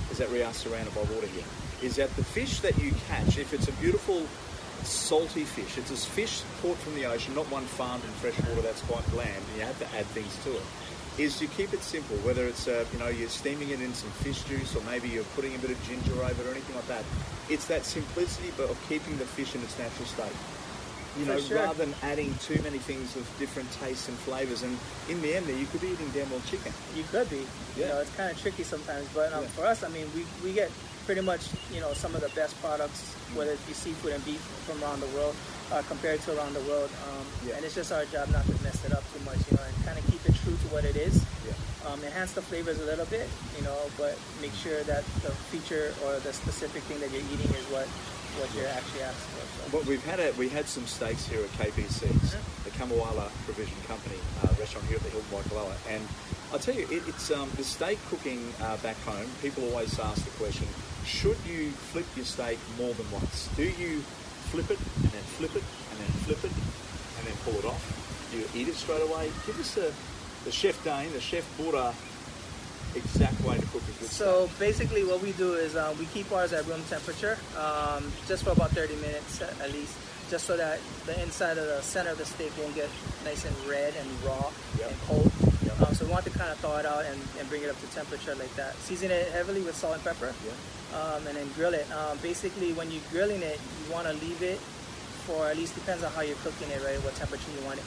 Is 0.10 0.18
that 0.20 0.32
we 0.32 0.42
are 0.42 0.54
surrounded 0.54 0.96
by 0.96 1.02
water 1.12 1.28
here? 1.28 1.44
Is 1.84 1.98
that 1.98 2.16
the 2.16 2.24
fish 2.24 2.62
that 2.62 2.78
you 2.80 2.94
catch? 3.12 3.38
If 3.38 3.52
it's 3.54 3.68
a 3.68 3.76
beautiful 3.84 4.24
salty 4.84 5.44
fish, 5.44 5.78
it's 5.78 5.92
a 5.92 5.96
fish 5.96 6.42
caught 6.62 6.78
from 6.78 6.96
the 6.96 7.06
ocean, 7.06 7.36
not 7.36 7.50
one 7.52 7.64
farmed 7.64 8.04
in 8.04 8.10
fresh 8.22 8.38
water 8.50 8.62
that's 8.62 8.82
quite 8.82 9.06
bland, 9.12 9.30
and 9.36 9.58
you 9.58 9.64
have 9.64 9.78
to 9.80 9.86
add 9.98 10.06
things 10.08 10.32
to 10.44 10.52
it. 10.56 10.64
Is 11.18 11.42
you 11.42 11.48
keep 11.50 11.74
it 11.74 11.84
simple, 11.84 12.16
whether 12.18 12.46
it's 12.48 12.68
uh, 12.68 12.86
you 12.94 13.00
know 13.00 13.08
you're 13.10 13.30
steaming 13.30 13.70
it 13.70 13.82
in 13.82 13.94
some 13.94 14.10
fish 14.24 14.44
juice, 14.44 14.76
or 14.76 14.82
maybe 14.84 15.10
you're 15.10 15.28
putting 15.36 15.54
a 15.56 15.58
bit 15.60 15.72
of 15.72 15.82
ginger 15.88 16.14
over 16.14 16.42
it, 16.42 16.48
or 16.48 16.52
anything 16.52 16.76
like 16.76 16.88
that. 16.88 17.04
It's 17.50 17.68
that 17.68 17.84
simplicity, 17.86 18.52
but 18.56 18.70
of 18.70 18.80
keeping 18.88 19.18
the 19.18 19.26
fish 19.26 19.54
in 19.56 19.62
its 19.62 19.78
natural 19.78 20.06
state 20.06 20.32
you 21.20 21.26
know, 21.26 21.38
sure. 21.38 21.58
rather 21.58 21.86
than 21.86 21.94
adding 22.04 22.34
too 22.40 22.60
many 22.64 22.78
things 22.78 23.16
of 23.16 23.28
different 23.38 23.70
tastes 23.74 24.08
and 24.08 24.18
flavors. 24.20 24.64
And 24.64 24.78
in 25.10 25.22
the 25.22 25.36
end, 25.36 25.46
there 25.46 25.58
you 25.58 25.66
could 25.66 25.82
be 25.82 25.88
eating 25.88 26.10
damn 26.14 26.30
well 26.32 26.42
chicken. 26.46 26.72
You 26.96 27.04
could 27.12 27.30
be. 27.30 27.38
You 27.38 27.46
Yeah. 27.76 27.88
know, 27.90 28.00
it's 28.00 28.16
kind 28.16 28.32
of 28.32 28.42
tricky 28.42 28.64
sometimes. 28.64 29.08
But 29.14 29.34
um, 29.34 29.44
Yeah. 29.44 29.50
for 29.50 29.66
us, 29.66 29.84
I 29.84 29.90
mean, 29.90 30.10
we, 30.16 30.26
we 30.44 30.54
get 30.54 30.72
pretty 31.12 31.28
much, 31.28 31.50
you 31.74 31.82
know, 31.82 31.92
some 31.92 32.16
of 32.16 32.22
the 32.22 32.30
best 32.40 32.56
products, 32.64 33.12
whether 33.36 33.52
it 33.52 33.60
be 33.68 33.74
seafood 33.74 34.14
and 34.14 34.24
beef 34.24 34.40
from 34.64 34.82
around 34.82 35.02
the 35.02 35.12
world, 35.12 35.36
uh, 35.74 35.82
compared 35.90 36.22
to 36.22 36.32
around 36.38 36.54
the 36.54 36.64
world. 36.72 36.90
Um, 37.12 37.26
Yeah. 37.44 37.56
And 37.58 37.66
it's 37.66 37.76
just 37.76 37.92
our 37.92 38.06
job 38.06 38.30
not 38.32 38.46
to 38.48 38.56
mess 38.64 38.80
it 38.86 38.94
up 38.94 39.04
too 39.12 39.20
much, 39.28 39.36
you 39.52 39.58
know, 39.58 39.64
and 39.68 39.76
kind 39.84 40.00
of 40.00 40.08
keep 40.08 40.24
it 40.24 40.36
true 40.40 40.56
to 40.56 40.68
what 40.72 40.86
it 40.86 40.96
is. 40.96 41.20
Yeah. 41.44 41.52
Um, 41.92 42.00
enhance 42.06 42.32
the 42.32 42.42
flavors 42.42 42.80
a 42.80 42.86
little 42.86 43.08
bit, 43.12 43.28
you 43.58 43.64
know, 43.68 43.76
but 43.98 44.16
make 44.40 44.54
sure 44.54 44.84
that 44.88 45.04
the 45.26 45.32
feature 45.52 45.92
or 46.06 46.16
the 46.24 46.32
specific 46.32 46.82
thing 46.88 47.02
that 47.04 47.12
you're 47.12 47.28
eating 47.34 47.52
is 47.60 47.66
what, 47.76 47.88
what 48.40 48.48
you're 48.56 48.72
actually 48.72 49.04
asking 49.04 49.36
for. 49.36 49.46
So. 49.52 49.62
Well, 49.76 49.84
we've 49.92 50.06
had 50.06 50.22
a, 50.22 50.32
we 50.40 50.48
had 50.48 50.64
some 50.70 50.88
steaks 50.88 51.28
here 51.28 51.44
at 51.44 51.52
KPC's, 51.60 52.08
Mm-hmm. 52.08 52.64
the 52.64 52.72
Kamuela 52.80 53.28
Provision 53.44 53.76
Company 53.86 54.16
uh, 54.46 54.54
restaurant 54.62 54.88
here 54.88 54.96
at 54.96 55.04
the 55.04 55.10
Hilton 55.12 55.28
Waikoloa. 55.36 55.76
And 55.92 56.08
I'll 56.54 56.60
tell 56.64 56.76
you, 56.76 56.88
it, 56.88 57.04
it's 57.08 57.32
um, 57.32 57.50
the 57.58 57.66
steak 57.66 57.98
cooking 58.08 58.40
uh, 58.62 58.78
back 58.78 58.96
home. 59.04 59.28
People 59.42 59.68
always 59.72 59.98
ask 60.00 60.24
the 60.24 60.32
question: 60.38 60.68
Should 61.06 61.38
you 61.48 61.72
flip 61.72 62.06
your 62.16 62.26
steak 62.26 62.58
more 62.78 62.94
than 62.94 63.10
once? 63.12 63.50
Do 63.56 63.64
you 63.64 64.00
flip 64.52 64.70
it 64.72 64.80
and 65.04 65.12
then 65.12 65.24
flip 65.38 65.56
it 65.56 65.64
and 65.92 66.00
then 66.00 66.12
flip 66.26 66.44
it 66.44 66.52
and 66.52 67.28
then 67.28 67.36
pull 67.44 67.54
it 67.60 67.66
off? 67.66 68.28
Do 68.32 68.38
you 68.40 68.46
eat 68.56 68.68
it 68.70 68.76
straight 68.76 69.02
away? 69.02 69.32
Give 69.46 69.60
us 69.60 69.76
the, 69.76 69.92
the 70.46 70.52
chef 70.52 70.82
Dane, 70.84 71.12
the 71.14 71.20
chef 71.20 71.46
Buddha, 71.58 71.94
exact 72.96 73.40
way 73.42 73.56
to 73.58 73.62
cook 73.68 73.82
good 74.00 74.08
So 74.10 74.46
steak. 74.48 74.60
basically, 74.60 75.04
what 75.04 75.22
we 75.22 75.32
do 75.34 75.54
is 75.54 75.76
um, 75.76 75.98
we 75.98 76.06
keep 76.08 76.32
ours 76.32 76.54
at 76.54 76.66
room 76.68 76.82
temperature, 76.90 77.38
um, 77.58 78.12
just 78.28 78.44
for 78.44 78.52
about 78.52 78.72
30 78.72 78.96
minutes 78.98 79.42
at 79.42 79.60
at 79.62 79.72
least, 79.74 79.94
just 80.30 80.46
so 80.46 80.56
that 80.58 80.80
the 81.06 81.22
inside 81.22 81.58
of 81.58 81.66
the 81.68 81.82
center 81.82 82.12
of 82.12 82.18
the 82.18 82.26
steak 82.26 82.52
won't 82.58 82.76
get 82.76 82.90
nice 83.26 83.44
and 83.46 83.56
red 83.68 83.94
and 84.00 84.10
raw 84.24 84.50
Yep. 84.80 84.90
and 84.92 85.02
cold. 85.02 85.32
Um, 85.82 85.94
so 85.96 86.06
we 86.06 86.12
want 86.12 86.26
to 86.26 86.32
kind 86.32 86.52
of 86.52 86.58
thaw 86.60 86.78
it 86.78 86.86
out 86.86 87.06
and, 87.06 87.20
and 87.40 87.50
bring 87.50 87.64
it 87.64 87.70
up 87.70 87.80
to 87.82 87.88
temperature 87.88 88.36
like 88.36 88.54
that. 88.56 88.76
Season 88.78 89.10
it 89.12 89.32
heavily 89.32 89.62
with 89.62 89.76
salt 89.76 89.96
and 89.96 90.04
pepper, 90.04 90.34
Yeah. 90.46 90.54
um, 90.98 91.26
and 91.28 91.36
then 91.38 91.50
grill 91.56 91.74
it. 91.74 91.88
Um, 91.92 92.18
basically, 92.22 92.74
when 92.74 92.92
you're 92.92 93.02
grilling 93.12 93.42
it, 93.42 93.60
you 93.86 93.94
want 93.94 94.08
to 94.08 94.14
leave 94.14 94.42
it 94.42 94.60
for 95.26 95.48
at 95.48 95.58
least 95.58 95.76
depends 95.76 96.04
on 96.04 96.12
how 96.14 96.22
you're 96.22 96.38
cooking 96.46 96.70
it, 96.70 96.82
right? 96.84 96.98
What 97.04 97.16
temperature 97.16 97.50
you 97.58 97.66
want 97.66 97.80
it. 97.80 97.86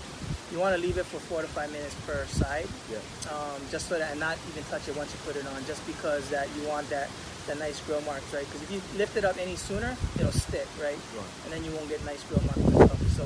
You 0.52 0.58
want 0.60 0.76
to 0.76 0.80
leave 0.80 0.98
it 0.98 1.06
for 1.06 1.18
four 1.18 1.42
to 1.42 1.48
five 1.48 1.70
minutes 1.72 1.94
per 2.06 2.24
side 2.26 2.68
Yeah. 2.90 2.98
um, 3.34 3.58
just 3.70 3.88
so 3.88 3.98
that 3.98 4.12
and 4.12 4.20
not 4.20 4.38
even 4.52 4.62
touch 4.70 4.86
it 4.86 4.96
once 4.96 5.10
you 5.12 5.18
put 5.26 5.34
it 5.34 5.46
on, 5.46 5.64
just 5.66 5.84
because 5.86 6.28
that 6.30 6.46
you 6.54 6.66
want 6.68 6.88
that 6.90 7.10
the 7.46 7.54
nice 7.56 7.80
grill 7.86 8.00
marks, 8.02 8.32
right? 8.32 8.46
Because 8.46 8.62
if 8.62 8.70
you 8.70 8.80
lift 8.96 9.16
it 9.16 9.24
up 9.24 9.36
any 9.38 9.56
sooner, 9.56 9.96
it'll 10.18 10.32
stick, 10.32 10.66
right? 10.80 10.96
Right. 10.96 11.26
And 11.44 11.52
then 11.52 11.64
you 11.64 11.70
won't 11.76 11.88
get 11.88 12.04
nice 12.06 12.22
grill 12.24 12.40
marks. 12.46 13.14
So 13.18 13.24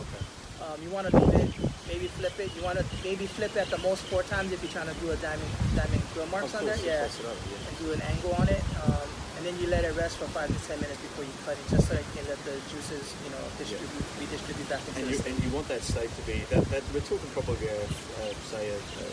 um, 0.64 0.80
you 0.82 0.90
want 0.90 1.06
to 1.08 1.16
leave 1.16 1.34
it, 1.34 1.67
maybe 1.88 2.06
flip 2.20 2.36
it. 2.38 2.54
You 2.54 2.62
want 2.62 2.78
to 2.78 2.84
maybe 3.02 3.26
flip 3.26 3.56
it 3.56 3.66
at 3.66 3.70
the 3.72 3.80
most 3.80 4.04
four 4.12 4.22
times 4.28 4.52
if 4.52 4.62
you're 4.62 4.70
trying 4.72 4.92
to 4.92 4.98
do 5.00 5.10
a 5.10 5.16
diamond 5.18 5.50
diamond 5.74 6.02
grill 6.14 6.28
marks 6.28 6.54
on 6.54 6.64
there, 6.68 6.76
yeah. 6.84 7.08
over, 7.08 7.32
yeah. 7.32 7.68
And 7.68 7.74
do 7.80 7.86
an 7.96 8.02
angle 8.12 8.36
on 8.36 8.48
it, 8.48 8.62
um, 8.84 9.08
and 9.40 9.42
then 9.46 9.56
you 9.58 9.66
let 9.72 9.82
it 9.84 9.96
rest 9.96 10.20
for 10.20 10.28
five 10.30 10.46
to 10.52 10.60
ten 10.68 10.78
minutes 10.78 11.00
before 11.00 11.24
you 11.24 11.34
cut 11.48 11.56
it, 11.56 11.64
just 11.72 11.88
so 11.88 11.96
that 11.96 12.04
you 12.04 12.12
can 12.20 12.26
let 12.28 12.40
the 12.44 12.54
juices, 12.70 13.16
you 13.24 13.30
know, 13.32 13.42
distribute, 13.56 13.90
redistribute 14.20 14.68
back 14.68 14.84
into 14.86 15.00
And 15.00 15.08
the 15.08 15.12
you, 15.12 15.18
steak. 15.18 15.32
and 15.32 15.36
you 15.42 15.50
want 15.50 15.66
that 15.72 15.82
steak 15.82 16.10
to 16.12 16.22
be 16.28 16.44
that, 16.52 16.64
that 16.70 16.84
we're 16.92 17.04
talking 17.08 17.30
probably 17.32 17.68
a, 17.72 17.80
uh, 17.80 18.32
say 18.52 18.68
a, 18.68 18.78
a 18.78 19.06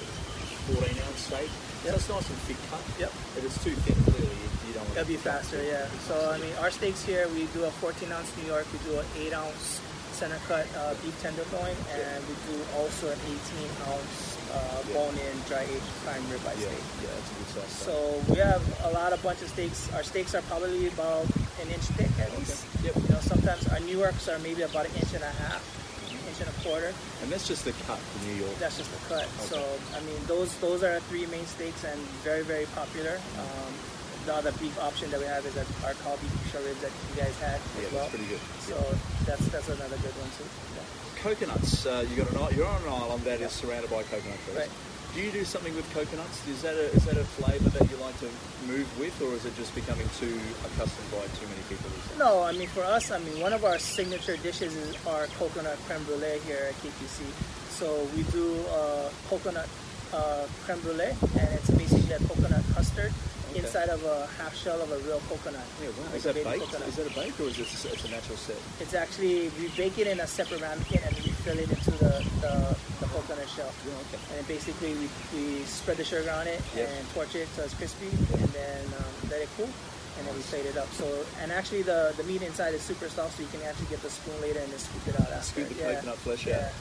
14 0.75 0.85
ounce 1.07 1.31
steak. 1.31 1.49
Yep. 1.85 1.93
So 1.93 1.95
it's 1.95 2.09
nice 2.09 2.29
and 2.29 2.39
thick 2.49 2.59
cut. 2.73 2.81
Yep. 2.97 3.11
If 3.37 3.41
it's 3.45 3.59
too 3.63 3.75
thin, 3.85 3.93
clearly 4.09 4.33
you, 4.33 4.49
you 4.67 4.73
don't 4.73 4.83
want 4.89 4.97
It'll 4.97 5.07
be 5.07 5.21
faster, 5.21 5.61
yeah. 5.61 5.85
So 6.09 6.17
I 6.33 6.41
mean, 6.41 6.51
our 6.59 6.71
steaks 6.73 7.05
here, 7.05 7.29
we 7.29 7.45
do 7.53 7.63
a 7.65 7.71
14 7.77 8.11
ounce 8.11 8.33
New 8.41 8.49
York, 8.49 8.65
we 8.73 8.79
do 8.89 8.97
an 8.97 9.05
8 9.15 9.33
ounce 9.33 9.81
center 10.15 10.39
cut 10.47 10.63
uh, 10.79 10.95
beef 11.03 11.11
tenderloin, 11.21 11.75
and 11.91 12.23
we 12.31 12.35
do 12.47 12.55
also 12.79 13.11
an 13.11 13.19
18 13.27 13.67
ounce 13.91 14.39
uh, 14.55 14.79
bone-in 14.95 15.35
dry 15.51 15.67
aged 15.67 15.91
prime 16.07 16.23
ribeye 16.31 16.55
yeah, 16.55 16.71
steak. 16.71 16.85
yeah, 17.03 17.11
that's 17.11 17.31
a 17.31 17.35
good 17.35 17.49
size. 17.51 17.73
So 17.83 17.93
we 18.31 18.39
have 18.39 18.63
a 18.87 18.91
lot 18.95 19.11
of 19.11 19.21
bunch 19.21 19.41
of 19.41 19.49
steaks. 19.49 19.91
Our 19.93 20.03
steaks 20.03 20.33
are 20.33 20.41
probably 20.43 20.87
about 20.87 21.27
an 21.59 21.67
inch 21.67 21.83
thick 21.99 22.11
at 22.23 22.31
least. 22.39 22.63
Yep. 22.83 22.95
You 22.95 23.09
know, 23.11 23.19
sometimes 23.19 23.67
our 23.67 23.79
New 23.81 23.99
Yorks 23.99 24.29
are 24.29 24.39
maybe 24.39 24.61
about 24.63 24.85
an 24.87 24.95
inch 24.95 25.11
and 25.13 25.23
a 25.23 25.35
half, 25.43 25.59
inch 26.07 26.15
inch 26.15 26.39
and 26.39 26.47
a 26.47 26.57
quarter. 26.63 26.95
And 27.21 27.27
that's 27.27 27.45
just 27.45 27.65
the 27.65 27.75
cut 27.83 27.99
for 27.99 28.25
New 28.25 28.39
York. 28.39 28.55
That's 28.55 28.77
just 28.77 28.91
the 28.95 29.03
cut. 29.11 29.27
Okay. 29.27 29.51
So 29.51 29.59
I 29.59 29.99
mean, 30.07 30.19
those 30.27 30.55
those 30.63 30.81
are 30.83 30.93
our 30.95 31.03
three 31.11 31.25
main 31.27 31.45
steaks 31.45 31.83
and 31.83 31.99
very 32.23 32.43
very 32.47 32.71
popular. 32.71 33.19
Um, 33.35 33.73
the 34.25 34.33
other 34.35 34.51
beef 34.53 34.77
option 34.81 35.09
that 35.11 35.19
we 35.19 35.25
have 35.25 35.45
is 35.45 35.53
that 35.53 35.67
our 35.85 35.93
Kalbi 36.01 36.21
beef 36.25 36.51
short 36.51 36.65
ribs 36.65 36.81
that 36.81 36.91
you 36.91 37.15
guys 37.21 37.35
had 37.39 37.61
Yeah, 37.77 37.85
as 37.87 37.93
well. 37.93 38.01
that's 38.03 38.15
pretty 38.15 38.29
good. 38.29 38.41
So 38.59 38.75
that's 39.25 39.45
that's 39.53 39.69
another 39.69 39.97
good 40.01 40.15
one 40.17 40.29
too. 40.37 40.47
Yeah. 40.75 41.21
Coconuts. 41.21 41.85
Uh, 41.85 42.05
you 42.09 42.15
got 42.23 42.29
an 42.33 42.57
you're 42.57 42.67
on 42.67 42.81
an 42.83 42.89
island 42.89 43.23
that 43.23 43.41
is 43.41 43.51
surrounded 43.51 43.89
by 43.89 44.03
coconut 44.03 44.37
trees. 44.45 44.57
Right. 44.57 44.69
Do 45.13 45.21
you 45.21 45.31
do 45.31 45.45
something 45.45 45.73
with 45.75 45.87
coconuts? 45.93 46.45
Is 46.47 46.61
that 46.63 46.75
a, 46.75 46.91
is 46.91 47.05
that 47.05 47.15
a 47.15 47.23
flavour 47.23 47.69
that 47.69 47.89
you 47.89 47.95
like 48.03 48.19
to 48.19 48.27
move 48.67 48.83
with, 48.99 49.15
or 49.21 49.31
is 49.31 49.45
it 49.45 49.55
just 49.55 49.73
becoming 49.73 50.09
too 50.19 50.35
accustomed 50.67 51.07
by 51.11 51.23
too 51.39 51.47
many 51.47 51.63
people? 51.69 51.87
No, 52.19 52.43
I 52.43 52.51
mean 52.51 52.67
for 52.67 52.83
us, 52.83 53.11
I 53.11 53.19
mean 53.19 53.39
one 53.39 53.53
of 53.53 53.63
our 53.63 53.79
signature 53.79 54.35
dishes 54.37 54.75
is 54.75 54.95
our 55.07 55.27
coconut 55.39 55.77
creme 55.87 56.03
brulee 56.03 56.39
here 56.45 56.67
at 56.67 56.75
KPC. 56.83 57.23
So 57.69 58.07
we 58.15 58.23
do 58.33 58.59
uh, 58.75 59.09
coconut 59.29 59.69
uh, 60.13 60.47
creme 60.65 60.79
brulee, 60.81 61.13
and 61.39 61.47
it's 61.53 61.69
basically 61.69 62.11
a 62.13 62.19
coconut 62.27 62.63
custard 62.73 63.13
Okay. 63.55 63.65
inside 63.65 63.89
of 63.89 64.03
a 64.03 64.27
half 64.37 64.55
shell 64.55 64.81
of 64.81 64.91
a 64.91 64.97
real 65.07 65.21
coconut. 65.29 65.63
Yeah, 65.81 65.89
wow. 65.95 66.15
Is 66.15 66.23
that 66.23 66.35
baked? 66.35 66.59
coconut. 66.59 66.87
Is 66.87 66.95
that 66.97 67.07
a 67.07 67.15
bake, 67.15 67.39
or 67.39 67.43
is 67.47 67.59
it 67.59 67.67
a, 67.85 67.93
it's 67.93 68.05
a 68.05 68.11
natural 68.11 68.37
set? 68.37 68.57
It's 68.79 68.93
actually 68.93 69.49
we 69.59 69.69
bake 69.77 69.97
it 69.97 70.07
in 70.07 70.19
a 70.19 70.27
separate 70.27 70.61
ramekin 70.61 71.01
and 71.05 71.15
then 71.15 71.23
we 71.23 71.31
fill 71.47 71.57
it 71.57 71.69
into 71.69 71.91
the, 71.91 72.13
the, 72.41 72.75
the 72.99 73.07
coconut 73.07 73.47
shell. 73.49 73.71
Yeah, 73.87 73.93
okay. 74.11 74.19
And 74.37 74.47
basically 74.47 74.93
we, 74.95 75.07
we 75.33 75.63
spread 75.63 75.97
the 75.97 76.03
sugar 76.03 76.31
on 76.31 76.47
it 76.47 76.61
Yep. 76.75 76.89
and 76.89 77.09
torch 77.13 77.35
it 77.35 77.47
so 77.55 77.63
it's 77.63 77.73
crispy 77.75 78.07
and 78.09 78.49
then 78.51 78.83
um, 78.99 79.29
let 79.31 79.41
it 79.41 79.49
cool 79.57 79.69
and 80.17 80.27
then 80.27 80.35
we 80.35 80.41
plate 80.43 80.65
it 80.65 80.77
up. 80.77 80.91
So 80.93 81.07
and 81.41 81.51
actually 81.51 81.81
the, 81.83 82.13
the 82.17 82.23
meat 82.23 82.41
inside 82.41 82.73
is 82.73 82.81
super 82.81 83.07
soft 83.09 83.37
so 83.37 83.43
you 83.43 83.49
can 83.49 83.61
actually 83.63 83.87
get 83.87 84.01
the 84.01 84.09
spoon 84.09 84.39
later 84.41 84.59
and 84.59 84.71
then 84.71 84.79
scoop 84.79 85.07
it 85.07 85.15
out 85.21 85.31
after. 85.31 85.63
Scoop 85.63 85.69
the 85.69 85.75
yeah. 85.75 85.93
coconut 85.95 86.17
flesh 86.17 86.45
yeah. 86.45 86.57
out. 86.59 86.71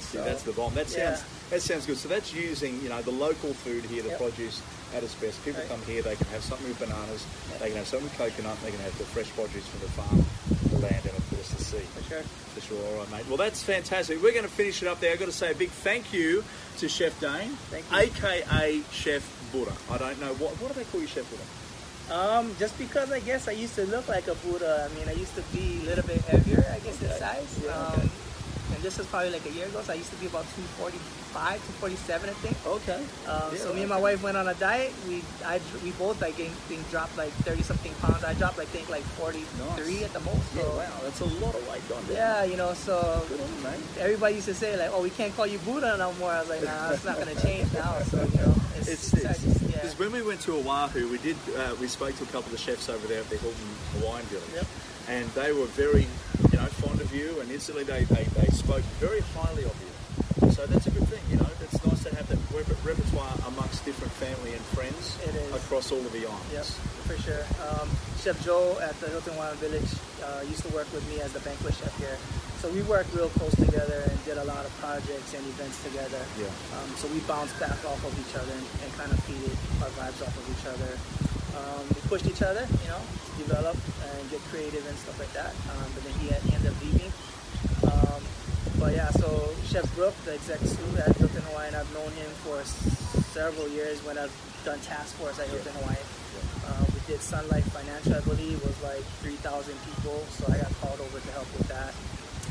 See, 0.00 0.18
So- 0.18 0.24
that's 0.24 0.42
the 0.42 0.52
bomb. 0.52 0.74
That 0.74 0.86
Yeah. 0.96 1.14
sounds 1.16 1.24
that 1.50 1.62
sounds 1.62 1.86
good. 1.86 1.98
So 1.98 2.08
that's 2.08 2.32
using 2.32 2.80
you 2.82 2.88
know 2.88 3.02
the 3.02 3.10
local 3.12 3.52
food 3.54 3.84
here, 3.84 4.02
the 4.02 4.10
Yep. 4.10 4.18
produce 4.18 4.62
at 4.94 5.02
its 5.02 5.14
best. 5.16 5.44
People 5.44 5.62
come 5.68 5.80
here, 5.82 6.02
they 6.02 6.16
can 6.16 6.26
have 6.28 6.42
something 6.42 6.68
with 6.68 6.78
bananas, 6.78 7.26
they 7.58 7.68
can 7.68 7.76
have 7.76 7.86
something 7.86 8.08
with 8.08 8.16
coconut, 8.18 8.56
they 8.62 8.70
can 8.70 8.80
have 8.80 8.96
the 8.98 9.04
fresh 9.04 9.30
produce 9.34 9.66
from 9.66 9.80
the 9.80 9.88
farm, 9.92 10.24
the 10.70 10.78
land, 10.78 11.02
and 11.04 11.16
of 11.18 11.30
course 11.30 11.50
the 11.50 11.62
sea. 11.62 11.78
For 11.78 12.02
sure. 12.08 12.22
For 12.22 12.60
sure, 12.60 12.86
all 12.86 12.98
right, 13.00 13.10
mate. 13.10 13.26
Well, 13.28 13.36
that's 13.36 13.62
fantastic. 13.62 14.22
We're 14.22 14.32
going 14.32 14.44
to 14.44 14.50
finish 14.50 14.82
it 14.82 14.88
up 14.88 15.00
there. 15.00 15.12
I've 15.12 15.18
got 15.18 15.26
to 15.26 15.32
say 15.32 15.50
a 15.50 15.54
big 15.54 15.70
thank 15.70 16.12
you 16.12 16.44
to 16.78 16.88
Chef 16.88 17.18
Dane, 17.20 17.50
Thank 17.70 17.84
you. 17.90 17.98
aka 17.98 18.82
Chef 18.92 19.22
Buddha. 19.52 19.72
I 19.90 19.98
don't 19.98 20.20
know 20.20 20.34
what 20.34 20.52
what 20.60 20.72
do 20.72 20.78
they 20.78 20.84
call 20.84 21.00
you, 21.00 21.06
Chef 21.06 21.28
Buddha? 21.30 21.44
Um, 22.10 22.54
just 22.58 22.76
because 22.78 23.10
I 23.10 23.20
guess 23.20 23.48
I 23.48 23.52
used 23.52 23.74
to 23.76 23.86
look 23.86 24.08
like 24.08 24.28
a 24.28 24.34
Buddha. 24.36 24.88
I 24.90 24.94
mean, 24.98 25.08
I 25.08 25.12
used 25.12 25.34
to 25.36 25.42
be 25.56 25.80
a 25.82 25.84
little 25.86 26.04
bit 26.04 26.20
heavier, 26.22 26.64
I 26.70 26.78
guess, 26.80 27.00
in 27.02 27.08
size. 27.08 27.60
Yeah, 27.64 27.72
um, 27.72 27.92
okay. 27.94 28.08
This 28.84 28.98
was 28.98 29.06
probably 29.08 29.30
like 29.30 29.44
a 29.46 29.50
year 29.52 29.64
ago, 29.66 29.80
so 29.80 29.92
I 29.92 29.96
used 29.96 30.10
to 30.12 30.16
be 30.20 30.26
about 30.26 30.44
245, 30.54 31.56
247, 31.80 32.28
I 32.28 32.32
think. 32.44 32.56
Okay. 32.84 33.00
Um, 33.26 33.48
Yeah, 33.50 33.58
so 33.58 33.72
me 33.72 33.80
and 33.80 33.88
my 33.88 33.96
wife 33.98 34.22
went 34.22 34.36
on 34.36 34.46
a 34.46 34.54
diet. 34.54 34.92
We 35.08 35.24
I, 35.44 35.58
we 35.82 35.90
both 35.96 36.20
like 36.20 36.34
think 36.68 36.82
dropped 36.90 37.16
like 37.16 37.32
30 37.48 37.62
something 37.62 37.92
pounds. 38.04 38.22
I 38.22 38.34
dropped 38.34 38.58
I 38.60 38.66
think 38.66 38.90
like 38.92 39.02
43 39.16 39.40
Nice. 39.64 40.04
at 40.04 40.12
the 40.12 40.20
most. 40.20 40.44
Yeah, 40.54 40.68
wow, 40.76 41.00
that's 41.02 41.20
a 41.24 41.30
lot 41.40 41.54
of 41.56 41.64
weight 41.72 41.80
gone 41.88 42.04
down. 42.04 42.12
Yeah, 42.14 42.44
you 42.44 42.56
know, 42.60 42.74
so 42.74 43.24
Good 43.28 43.40
on 43.40 43.74
everybody 43.98 44.34
used 44.36 44.48
to 44.52 44.54
say 44.54 44.76
like, 44.76 44.90
"Oh, 44.92 45.00
we 45.02 45.10
can't 45.10 45.34
call 45.34 45.46
you 45.46 45.58
Buddha 45.64 45.96
no 45.96 46.12
more." 46.20 46.30
I 46.30 46.40
was 46.44 46.50
like, 46.52 46.62
"Nah, 46.62 46.92
it's 46.92 47.04
not 47.08 47.16
gonna 47.18 47.40
change 47.40 47.72
now." 47.72 47.96
So 48.12 48.20
you 48.20 48.36
know, 48.44 48.54
it's, 48.76 48.88
It's 48.88 49.12
it's, 49.14 49.24
it's 49.24 49.42
just- 49.42 49.62
yeah. 49.62 49.80
because 49.80 49.98
when 49.98 50.12
we 50.12 50.20
went 50.20 50.40
to 50.44 50.52
Oahu, 50.60 51.08
we 51.08 51.18
did 51.24 51.36
uh, 51.56 51.72
we 51.80 51.88
spoke 51.88 52.14
to 52.20 52.24
a 52.28 52.30
couple 52.34 52.52
of 52.52 52.56
the 52.58 52.58
chefs 52.66 52.88
over 52.92 53.06
there 53.08 53.20
at 53.24 53.30
the 53.32 53.38
Hilton 53.40 53.68
Hawaiian 53.96 54.26
Village, 54.28 54.52
Yep. 54.60 54.66
and 55.08 55.24
they 55.32 55.52
were 55.56 55.66
very 55.72 56.06
you 57.14 57.26
know 57.26 57.30
fond 57.30 57.30
of 57.30 57.36
you, 57.36 57.40
and 57.40 57.50
instantly 57.50 57.84
they, 57.84 58.04
they, 58.04 58.24
they 58.24 58.46
spoke 58.48 58.82
very 59.00 59.20
highly 59.34 59.64
of 59.64 59.76
you. 59.80 60.50
So 60.50 60.66
that's 60.66 60.86
a 60.86 60.90
good 60.90 61.08
thing, 61.08 61.22
you 61.30 61.36
know. 61.36 61.48
It's 61.60 61.84
nice 61.84 62.04
to 62.04 62.14
have 62.14 62.28
that 62.28 62.38
repertoire 62.52 63.34
amongst 63.48 63.84
different 63.84 64.12
family 64.14 64.52
and 64.52 64.60
friends 64.76 65.18
across 65.54 65.90
all 65.90 65.98
of 65.98 66.12
the 66.12 66.26
islands. 66.26 66.52
Yep, 66.52 66.64
for 67.08 67.16
sure. 67.22 67.44
Um, 67.66 67.88
chef 68.20 68.38
Joe 68.44 68.78
at 68.82 68.94
the 69.00 69.08
Hilton 69.08 69.34
Hawaiian 69.34 69.56
Village 69.58 69.90
uh, 70.22 70.44
used 70.46 70.62
to 70.62 70.72
work 70.74 70.86
with 70.92 71.02
me 71.08 71.20
as 71.20 71.32
the 71.32 71.40
banquet 71.40 71.74
chef 71.74 71.94
here. 71.98 72.18
So 72.60 72.70
we 72.70 72.82
worked 72.82 73.12
real 73.14 73.28
close 73.36 73.54
together 73.56 74.04
and 74.06 74.16
did 74.24 74.38
a 74.38 74.44
lot 74.44 74.64
of 74.64 74.72
projects 74.80 75.34
and 75.34 75.44
events 75.44 75.82
together. 75.84 76.20
Yeah. 76.40 76.48
Um, 76.78 76.88
so 76.96 77.08
we 77.08 77.20
bounced 77.26 77.58
back 77.60 77.76
off 77.84 78.00
of 78.04 78.14
each 78.16 78.34
other 78.36 78.52
and, 78.52 78.66
and 78.84 78.90
kind 78.96 79.10
of 79.12 79.18
feeded 79.28 79.52
our 79.82 79.92
vibes 80.00 80.20
off 80.24 80.32
of 80.32 80.44
each 80.48 80.64
other. 80.68 80.90
Um, 81.54 81.86
we 81.88 82.00
pushed 82.08 82.26
each 82.26 82.42
other, 82.42 82.66
you 82.82 82.88
know, 82.88 83.00
to 83.00 83.30
develop 83.38 83.76
and 84.14 84.30
get 84.30 84.40
creative 84.50 84.84
and 84.86 84.96
stuff 84.98 85.18
like 85.18 85.32
that. 85.32 85.54
Um, 85.70 85.86
but 85.94 86.02
then 86.04 86.14
he, 86.20 86.28
had, 86.28 86.42
he 86.42 86.54
ended 86.54 86.72
up 86.72 86.78
leaving. 86.82 87.12
Um, 87.90 88.20
but 88.78 88.94
yeah, 88.94 89.10
so 89.10 89.50
Chef 89.66 89.86
Brooke, 89.94 90.16
the 90.24 90.34
exec 90.34 90.60
stew 90.60 90.84
at 90.98 91.16
Hilton 91.16 91.42
Hawaiian, 91.50 91.74
I've 91.74 91.92
known 91.94 92.10
him 92.12 92.30
for 92.42 92.62
several 93.32 93.68
years 93.68 94.04
when 94.04 94.18
I've 94.18 94.34
done 94.64 94.78
task 94.80 95.14
force 95.16 95.38
at 95.38 95.48
Hilton 95.48 95.72
Hawaiian. 95.78 96.06
Uh, 96.66 96.84
we 96.92 97.00
did 97.06 97.20
Sunlight 97.20 97.64
Financial, 97.70 98.14
I 98.14 98.20
believe, 98.20 98.62
was 98.64 98.76
like 98.82 99.04
3,000 99.20 99.74
people, 99.84 100.24
so 100.30 100.50
I 100.52 100.56
got 100.58 100.72
called 100.80 101.00
over 101.00 101.20
to 101.20 101.30
help 101.32 101.46
with 101.58 101.68
that. 101.68 101.92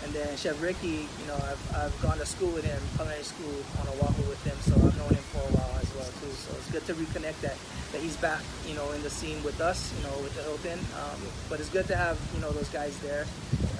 And 0.03 0.11
then 0.13 0.35
Chef 0.35 0.61
Ricky, 0.61 1.07
you 1.07 1.27
know, 1.27 1.35
I've, 1.35 1.75
I've 1.75 2.01
gone 2.01 2.17
to 2.17 2.25
school 2.25 2.51
with 2.51 2.65
him, 2.65 2.79
culinary 2.95 3.23
school 3.23 3.55
on 3.79 3.87
Oahu 3.87 4.29
with 4.29 4.43
him, 4.43 4.57
so 4.61 4.75
I've 4.75 4.97
known 4.97 5.09
him 5.15 5.23
for 5.31 5.39
a 5.39 5.51
while 5.55 5.79
as 5.79 5.89
well 5.95 6.11
too. 6.19 6.33
So 6.35 6.51
it's 6.57 6.69
good 6.71 6.85
to 6.87 6.93
reconnect 6.93 7.39
that, 7.41 7.55
that 7.93 8.01
he's 8.01 8.17
back, 8.17 8.41
you 8.67 8.75
know, 8.75 8.91
in 8.91 9.01
the 9.01 9.09
scene 9.09 9.41
with 9.43 9.61
us, 9.61 9.93
you 9.97 10.03
know, 10.03 10.15
with 10.21 10.35
the 10.35 10.43
Hilton. 10.43 10.79
Um, 10.99 11.21
but 11.49 11.59
it's 11.59 11.69
good 11.69 11.87
to 11.87 11.95
have, 11.95 12.19
you 12.35 12.41
know, 12.41 12.51
those 12.51 12.69
guys 12.69 12.97
there. 12.99 13.25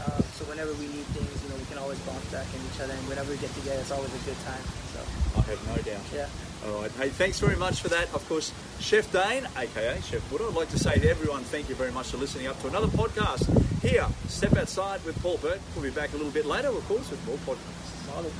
Um, 0.05 0.22
so 0.43 0.49
whenever 0.49 0.73
we 0.73 0.87
need 0.87 1.07
things, 1.15 1.43
you 1.43 1.49
know, 1.49 1.55
we 1.55 1.65
can 1.65 1.77
always 1.77 1.99
bounce 1.99 2.25
back 2.31 2.45
in 2.53 2.59
each 2.67 2.79
other, 2.81 2.93
and 2.93 3.07
whenever 3.07 3.31
we 3.31 3.37
get 3.37 3.53
together, 3.55 3.79
it's 3.79 3.91
always 3.91 4.11
a 4.11 4.23
good 4.27 4.37
time. 4.43 4.63
So 4.91 4.99
I 5.39 5.41
have 5.47 5.61
no 5.67 5.75
doubt. 5.79 6.03
yeah. 6.13 6.27
All 6.67 6.81
right. 6.81 6.91
Hey, 6.91 7.09
thanks 7.09 7.39
very 7.39 7.55
much 7.55 7.81
for 7.81 7.87
that. 7.89 8.13
Of 8.13 8.27
course, 8.27 8.51
Chef 8.79 9.11
Dane, 9.11 9.47
aka 9.57 9.99
Chef 10.01 10.23
Buddha, 10.29 10.45
I'd 10.47 10.55
like 10.55 10.69
to 10.69 10.79
say 10.79 10.95
to 10.95 11.09
everyone, 11.09 11.43
thank 11.43 11.69
you 11.69 11.75
very 11.75 11.91
much 11.91 12.11
for 12.11 12.17
listening 12.17 12.47
up 12.47 12.59
to 12.61 12.67
another 12.67 12.87
podcast 12.87 13.47
here, 13.81 14.07
Step 14.27 14.55
Outside 14.57 15.03
with 15.05 15.21
Paul 15.21 15.37
Burt. 15.37 15.59
We'll 15.75 15.83
be 15.83 15.91
back 15.91 16.11
a 16.13 16.17
little 16.17 16.31
bit 16.31 16.45
later, 16.45 16.69
of 16.69 16.85
course, 16.87 17.09
with 17.09 17.25
more 17.25 17.37
podcasts. 17.37 18.05
Solid. 18.07 18.31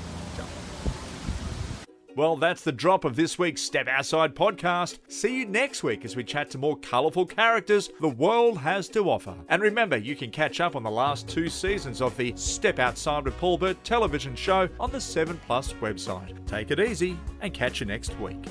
Well, 2.15 2.35
that's 2.35 2.61
the 2.61 2.71
drop 2.71 3.05
of 3.05 3.15
this 3.15 3.39
week's 3.39 3.61
Step 3.63 3.87
Outside 3.87 4.35
podcast. 4.35 4.99
See 5.07 5.39
you 5.39 5.45
next 5.45 5.81
week 5.81 6.05
as 6.05 6.15
we 6.15 6.23
chat 6.23 6.51
to 6.51 6.59
more 6.59 6.77
colourful 6.77 7.25
characters 7.25 7.89
the 8.01 8.09
world 8.09 8.59
has 8.59 8.87
to 8.89 9.09
offer. 9.09 9.35
And 9.49 9.63
remember, 9.63 9.97
you 9.97 10.15
can 10.15 10.29
catch 10.29 10.59
up 10.59 10.75
on 10.75 10.83
the 10.83 10.91
last 10.91 11.27
two 11.27 11.49
seasons 11.49 12.03
of 12.03 12.15
the 12.15 12.31
Step 12.35 12.77
Outside 12.77 13.25
with 13.25 13.37
Paul 13.39 13.57
Burt 13.57 13.83
television 13.83 14.35
show 14.35 14.69
on 14.79 14.91
the 14.91 15.01
7 15.01 15.39
Plus 15.47 15.73
website. 15.73 16.45
Take 16.45 16.69
it 16.69 16.79
easy 16.79 17.17
and 17.41 17.51
catch 17.51 17.79
you 17.79 17.87
next 17.87 18.17
week. 18.19 18.45